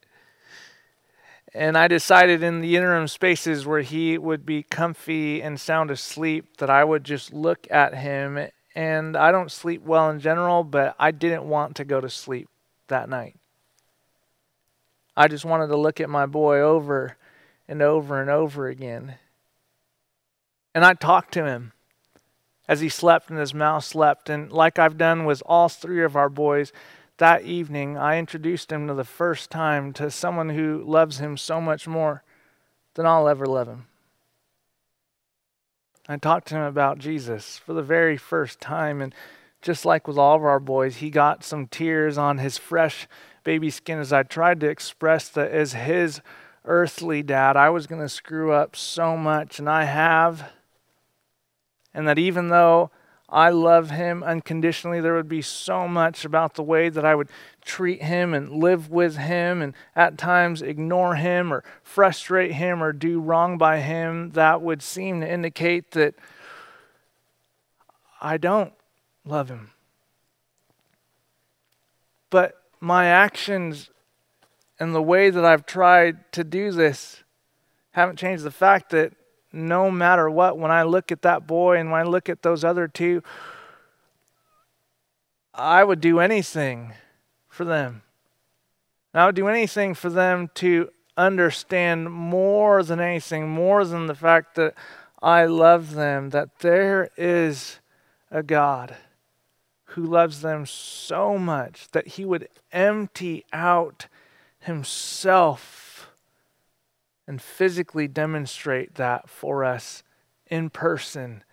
and 1.55 1.77
I 1.77 1.89
decided 1.89 2.43
in 2.43 2.61
the 2.61 2.77
interim 2.77 3.09
spaces 3.09 3.67
where 3.67 3.83
he 3.83 4.19
would 4.19 4.45
be 4.45 4.63
comfy 4.63 5.43
and 5.43 5.61
sound 5.61 5.91
asleep 5.91 6.57
that 6.59 6.71
I 6.71 6.85
would 6.85 7.05
just 7.05 7.33
look 7.33 7.67
at 7.71 7.95
him. 7.95 8.49
And 8.75 9.17
I 9.17 9.31
don't 9.31 9.53
sleep 9.53 9.83
well 9.83 10.11
in 10.11 10.21
general, 10.21 10.65
but 10.65 10.97
I 10.99 11.11
didn't 11.11 11.45
want 11.45 11.77
to 11.77 11.85
go 11.85 12.01
to 12.01 12.11
sleep 12.11 12.49
that 12.89 13.09
night. 13.09 13.37
I 15.17 15.29
just 15.29 15.45
wanted 15.45 15.69
to 15.69 15.77
look 15.77 16.01
at 16.01 16.11
my 16.11 16.27
boy 16.27 16.61
over 16.61 17.17
and 17.69 17.81
over 17.81 18.21
and 18.21 18.31
over 18.31 18.69
again. 18.69 19.17
And 20.75 20.85
I 20.85 20.95
talked 20.95 21.33
to 21.35 21.45
him 21.45 21.73
as 22.69 22.81
he 22.81 22.89
slept 22.89 23.31
and 23.31 23.39
his 23.39 23.55
mouth 23.55 23.85
slept. 23.85 24.29
And 24.29 24.51
like 24.51 24.79
I've 24.79 24.99
done 24.99 25.25
with 25.25 25.43
all 25.47 25.69
three 25.69 26.03
of 26.03 26.17
our 26.17 26.29
boys, 26.29 26.73
that 27.19 27.43
evening 27.43 27.97
I 27.97 28.19
introduced 28.19 28.73
him 28.73 28.89
to 28.89 28.95
the 28.95 29.05
first 29.05 29.51
time 29.51 29.93
to 29.95 30.11
someone 30.11 30.51
who 30.51 30.83
loves 30.85 31.19
him 31.19 31.37
so 31.37 31.61
much 31.61 31.87
more 31.87 32.25
than 32.95 33.07
I'll 33.07 33.29
ever 33.29 33.47
love 33.47 33.69
him. 33.69 33.87
I 36.09 36.17
talked 36.17 36.49
to 36.49 36.57
him 36.57 36.63
about 36.63 36.99
Jesus 36.99 37.57
for 37.59 37.73
the 37.73 37.83
very 37.83 38.17
first 38.17 38.61
time. 38.61 39.01
And 39.01 39.15
just 39.63 39.85
like 39.85 40.09
with 40.09 40.19
all 40.19 40.37
of 40.37 40.45
our 40.45 40.61
boys, 40.61 40.97
he 40.97 41.09
got 41.09 41.45
some 41.45 41.67
tears 41.67 42.19
on 42.19 42.39
his 42.39 42.59
fresh 42.59 43.07
baby 43.45 43.71
skin 43.71 43.99
as 43.99 44.13
I 44.13 44.23
tried 44.23 44.61
to 44.61 44.69
express 44.69 45.29
that 45.31 45.51
as 45.51 45.75
his 45.75 46.21
earthly 46.65 47.23
dad, 47.23 47.57
I 47.57 47.71
was 47.71 47.87
going 47.87 48.01
to 48.01 48.09
screw 48.09 48.53
up 48.53 48.75
so 48.75 49.17
much, 49.17 49.59
and 49.59 49.69
I 49.69 49.85
have. 49.85 50.51
And 51.93 52.09
that 52.09 52.19
even 52.19 52.49
though 52.49 52.91
I 53.29 53.51
love 53.51 53.91
him 53.91 54.23
unconditionally, 54.23 55.01
there 55.01 55.15
would 55.15 55.29
be 55.29 55.43
so 55.43 55.87
much 55.87 56.25
about 56.25 56.55
the 56.55 56.63
way 56.63 56.89
that 56.89 57.05
I 57.05 57.15
would 57.15 57.29
treat 57.65 58.03
him 58.03 58.35
and 58.35 58.51
live 58.51 58.91
with 58.91 59.17
him, 59.17 59.61
and 59.63 59.75
at 59.95 60.19
times 60.19 60.63
ignore 60.63 61.17
him 61.17 61.53
or 61.53 61.63
frustrate 61.83 62.53
him 62.53 62.83
or 62.83 62.93
do 62.93 63.21
wrong 63.21 63.59
by 63.59 63.81
him 63.81 64.31
that 64.31 64.63
would 64.63 64.83
seem 64.83 65.21
to 65.21 65.31
indicate 65.31 65.93
that 65.93 66.15
I 68.21 68.39
don't 68.39 68.73
love 69.25 69.51
him. 69.51 69.71
But 72.31 72.64
my 72.85 73.07
actions 73.07 73.91
and 74.79 74.95
the 74.95 75.03
way 75.03 75.31
that 75.31 75.45
I've 75.45 75.65
tried 75.65 76.31
to 76.33 76.45
do 76.45 76.71
this 76.71 77.25
haven't 77.93 78.19
changed 78.19 78.45
the 78.45 78.51
fact 78.51 78.91
that 78.91 79.15
no 79.53 79.91
matter 79.91 80.29
what, 80.29 80.59
when 80.59 80.71
I 80.71 80.83
look 80.83 81.11
at 81.11 81.23
that 81.23 81.47
boy 81.47 81.79
and 81.79 81.91
when 81.91 82.01
I 82.01 82.05
look 82.05 82.29
at 82.29 82.43
those 82.43 82.63
other 82.63 82.87
two, 82.87 83.23
I 85.55 85.83
would 85.83 86.01
do 86.01 86.21
anything 86.21 86.93
for 87.49 87.65
them. 87.65 88.03
And 89.13 89.23
I 89.23 89.27
would 89.27 89.37
do 89.37 89.49
anything 89.49 89.95
for 89.95 90.11
them 90.11 90.51
to 90.57 90.91
understand 91.17 92.11
more 92.11 92.83
than 92.83 93.01
anything, 93.01 93.49
more 93.49 93.85
than 93.85 94.09
the 94.09 94.15
fact 94.15 94.57
that 94.57 94.75
I 95.23 95.47
love 95.47 95.95
them, 95.95 96.31
that 96.31 96.59
there 96.59 97.09
is 97.17 97.79
a 98.31 98.43
God 98.43 98.97
who 99.95 100.03
loves 100.03 100.41
them 100.41 100.67
so 100.67 101.39
much 101.39 101.89
that 101.93 102.09
he 102.09 102.25
would 102.25 102.49
empty 102.73 103.45
out 103.53 104.09
himself 104.59 106.11
and 107.29 107.41
physically 107.41 108.09
demonstrate 108.09 108.97
that 108.97 109.31
for 109.31 109.65
us 109.65 110.03
in 110.49 110.69
person 110.69 111.45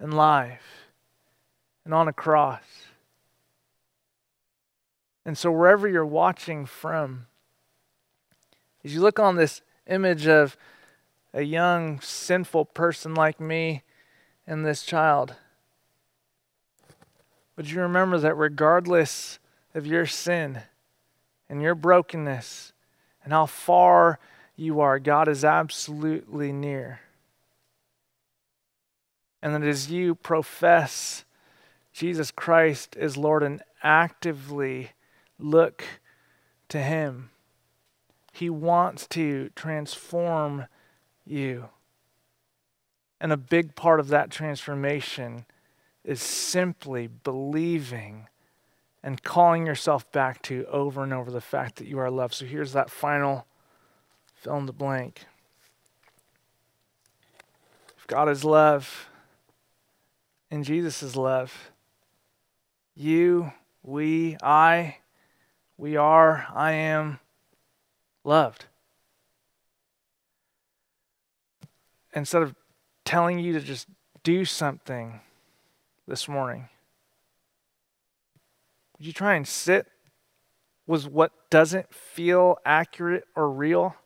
and 0.00 0.12
live 0.12 0.58
and 1.84 1.94
on 1.94 2.08
a 2.08 2.12
cross. 2.12 2.64
And 5.24 5.38
so, 5.38 5.52
wherever 5.52 5.86
you're 5.86 6.04
watching 6.04 6.66
from, 6.66 7.26
as 8.84 8.92
you 8.92 9.00
look 9.02 9.20
on 9.20 9.36
this 9.36 9.62
image 9.86 10.26
of 10.26 10.56
a 11.32 11.42
young, 11.42 12.00
sinful 12.00 12.64
person 12.64 13.14
like 13.14 13.38
me 13.38 13.84
and 14.48 14.66
this 14.66 14.82
child, 14.82 15.36
would 17.56 17.70
you 17.70 17.80
remember 17.80 18.18
that 18.18 18.36
regardless 18.36 19.38
of 19.74 19.86
your 19.86 20.06
sin 20.06 20.62
and 21.48 21.62
your 21.62 21.74
brokenness 21.74 22.72
and 23.22 23.32
how 23.32 23.46
far 23.46 24.18
you 24.56 24.80
are, 24.80 24.98
God 24.98 25.28
is 25.28 25.44
absolutely 25.44 26.52
near. 26.52 27.00
And 29.42 29.54
that 29.54 29.62
as 29.62 29.90
you 29.90 30.14
profess 30.14 31.24
Jesus 31.92 32.30
Christ 32.30 32.96
as 32.96 33.16
Lord 33.16 33.42
and 33.42 33.62
actively 33.82 34.90
look 35.38 35.84
to 36.68 36.78
Him, 36.78 37.30
He 38.32 38.50
wants 38.50 39.06
to 39.08 39.50
transform 39.54 40.66
you. 41.24 41.68
And 43.20 43.32
a 43.32 43.36
big 43.36 43.74
part 43.76 44.00
of 44.00 44.08
that 44.08 44.30
transformation 44.30 45.46
is 46.04 46.20
simply 46.20 47.06
believing 47.06 48.28
and 49.02 49.22
calling 49.22 49.66
yourself 49.66 50.10
back 50.12 50.42
to 50.42 50.66
over 50.70 51.02
and 51.02 51.12
over 51.12 51.30
the 51.30 51.40
fact 51.40 51.76
that 51.76 51.86
you 51.86 51.98
are 51.98 52.10
loved. 52.10 52.34
So 52.34 52.46
here's 52.46 52.72
that 52.72 52.90
final 52.90 53.46
fill 54.34 54.56
in 54.56 54.66
the 54.66 54.72
blank. 54.72 55.24
If 57.98 58.06
God 58.06 58.28
is 58.28 58.44
love 58.44 59.08
and 60.50 60.64
Jesus 60.64 61.02
is 61.02 61.16
love, 61.16 61.70
you, 62.94 63.52
we, 63.82 64.36
I, 64.42 64.98
we 65.76 65.96
are, 65.96 66.46
I 66.54 66.72
am 66.72 67.20
loved. 68.24 68.66
Instead 72.14 72.42
of 72.42 72.54
telling 73.04 73.38
you 73.38 73.52
to 73.54 73.60
just 73.60 73.86
do 74.22 74.44
something, 74.44 75.20
this 76.06 76.28
morning? 76.28 76.68
Would 78.98 79.06
you 79.06 79.12
try 79.12 79.34
and 79.34 79.46
sit 79.46 79.86
with 80.86 81.08
what 81.08 81.32
doesn't 81.50 81.92
feel 81.92 82.58
accurate 82.64 83.24
or 83.34 83.50
real? 83.50 83.96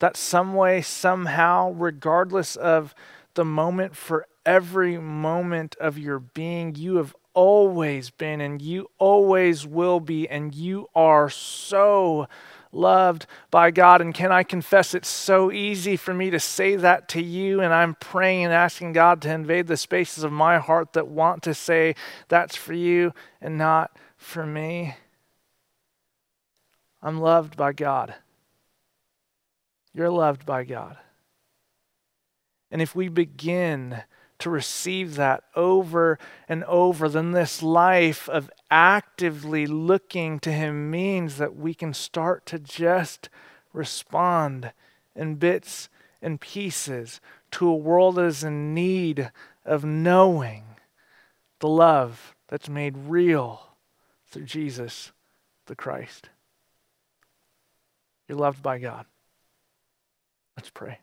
That 0.00 0.16
some 0.16 0.54
way, 0.54 0.80
somehow, 0.80 1.72
regardless 1.72 2.54
of 2.56 2.94
the 3.34 3.44
moment, 3.44 3.96
for 3.96 4.26
every 4.46 4.98
moment 4.98 5.76
of 5.80 5.98
your 5.98 6.18
being, 6.18 6.74
you 6.76 6.96
have 6.96 7.14
always 7.34 8.10
been 8.10 8.40
and 8.40 8.62
you 8.62 8.88
always 8.98 9.66
will 9.66 10.00
be, 10.00 10.28
and 10.28 10.54
you 10.54 10.88
are 10.94 11.28
so 11.28 12.28
loved 12.72 13.26
by 13.50 13.70
God. 13.70 14.00
And 14.00 14.14
can 14.14 14.32
I 14.32 14.42
confess 14.42 14.94
it's 14.94 15.08
so 15.08 15.50
easy 15.50 15.96
for 15.96 16.12
me 16.12 16.30
to 16.30 16.40
say 16.40 16.76
that 16.76 17.08
to 17.10 17.22
you? 17.22 17.60
And 17.60 17.72
I'm 17.72 17.94
praying 17.94 18.44
and 18.44 18.52
asking 18.52 18.92
God 18.92 19.22
to 19.22 19.32
invade 19.32 19.66
the 19.66 19.76
spaces 19.76 20.24
of 20.24 20.32
my 20.32 20.58
heart 20.58 20.92
that 20.92 21.08
want 21.08 21.42
to 21.44 21.54
say 21.54 21.94
that's 22.28 22.56
for 22.56 22.74
you 22.74 23.12
and 23.40 23.56
not 23.58 23.96
for 24.16 24.44
me. 24.44 24.96
I'm 27.02 27.20
loved 27.20 27.56
by 27.56 27.72
God. 27.72 28.14
You're 29.94 30.10
loved 30.10 30.44
by 30.44 30.64
God. 30.64 30.96
And 32.70 32.82
if 32.82 32.94
we 32.94 33.08
begin 33.08 34.02
to 34.38 34.50
receive 34.50 35.16
that 35.16 35.44
over 35.54 36.18
and 36.48 36.64
over, 36.64 37.08
then 37.08 37.32
this 37.32 37.62
life 37.62 38.28
of 38.28 38.50
actively 38.70 39.66
looking 39.66 40.38
to 40.40 40.52
Him 40.52 40.90
means 40.90 41.38
that 41.38 41.56
we 41.56 41.74
can 41.74 41.92
start 41.92 42.46
to 42.46 42.58
just 42.58 43.28
respond 43.72 44.72
in 45.14 45.36
bits 45.36 45.88
and 46.22 46.40
pieces 46.40 47.20
to 47.52 47.68
a 47.68 47.74
world 47.74 48.16
that 48.16 48.24
is 48.24 48.44
in 48.44 48.74
need 48.74 49.30
of 49.64 49.84
knowing 49.84 50.64
the 51.60 51.68
love 51.68 52.34
that's 52.48 52.68
made 52.68 52.96
real 52.96 53.62
through 54.26 54.44
Jesus 54.44 55.12
the 55.66 55.76
Christ. 55.76 56.28
You're 58.26 58.38
loved 58.38 58.62
by 58.62 58.78
God. 58.78 59.06
Let's 60.56 60.70
pray. 60.70 60.98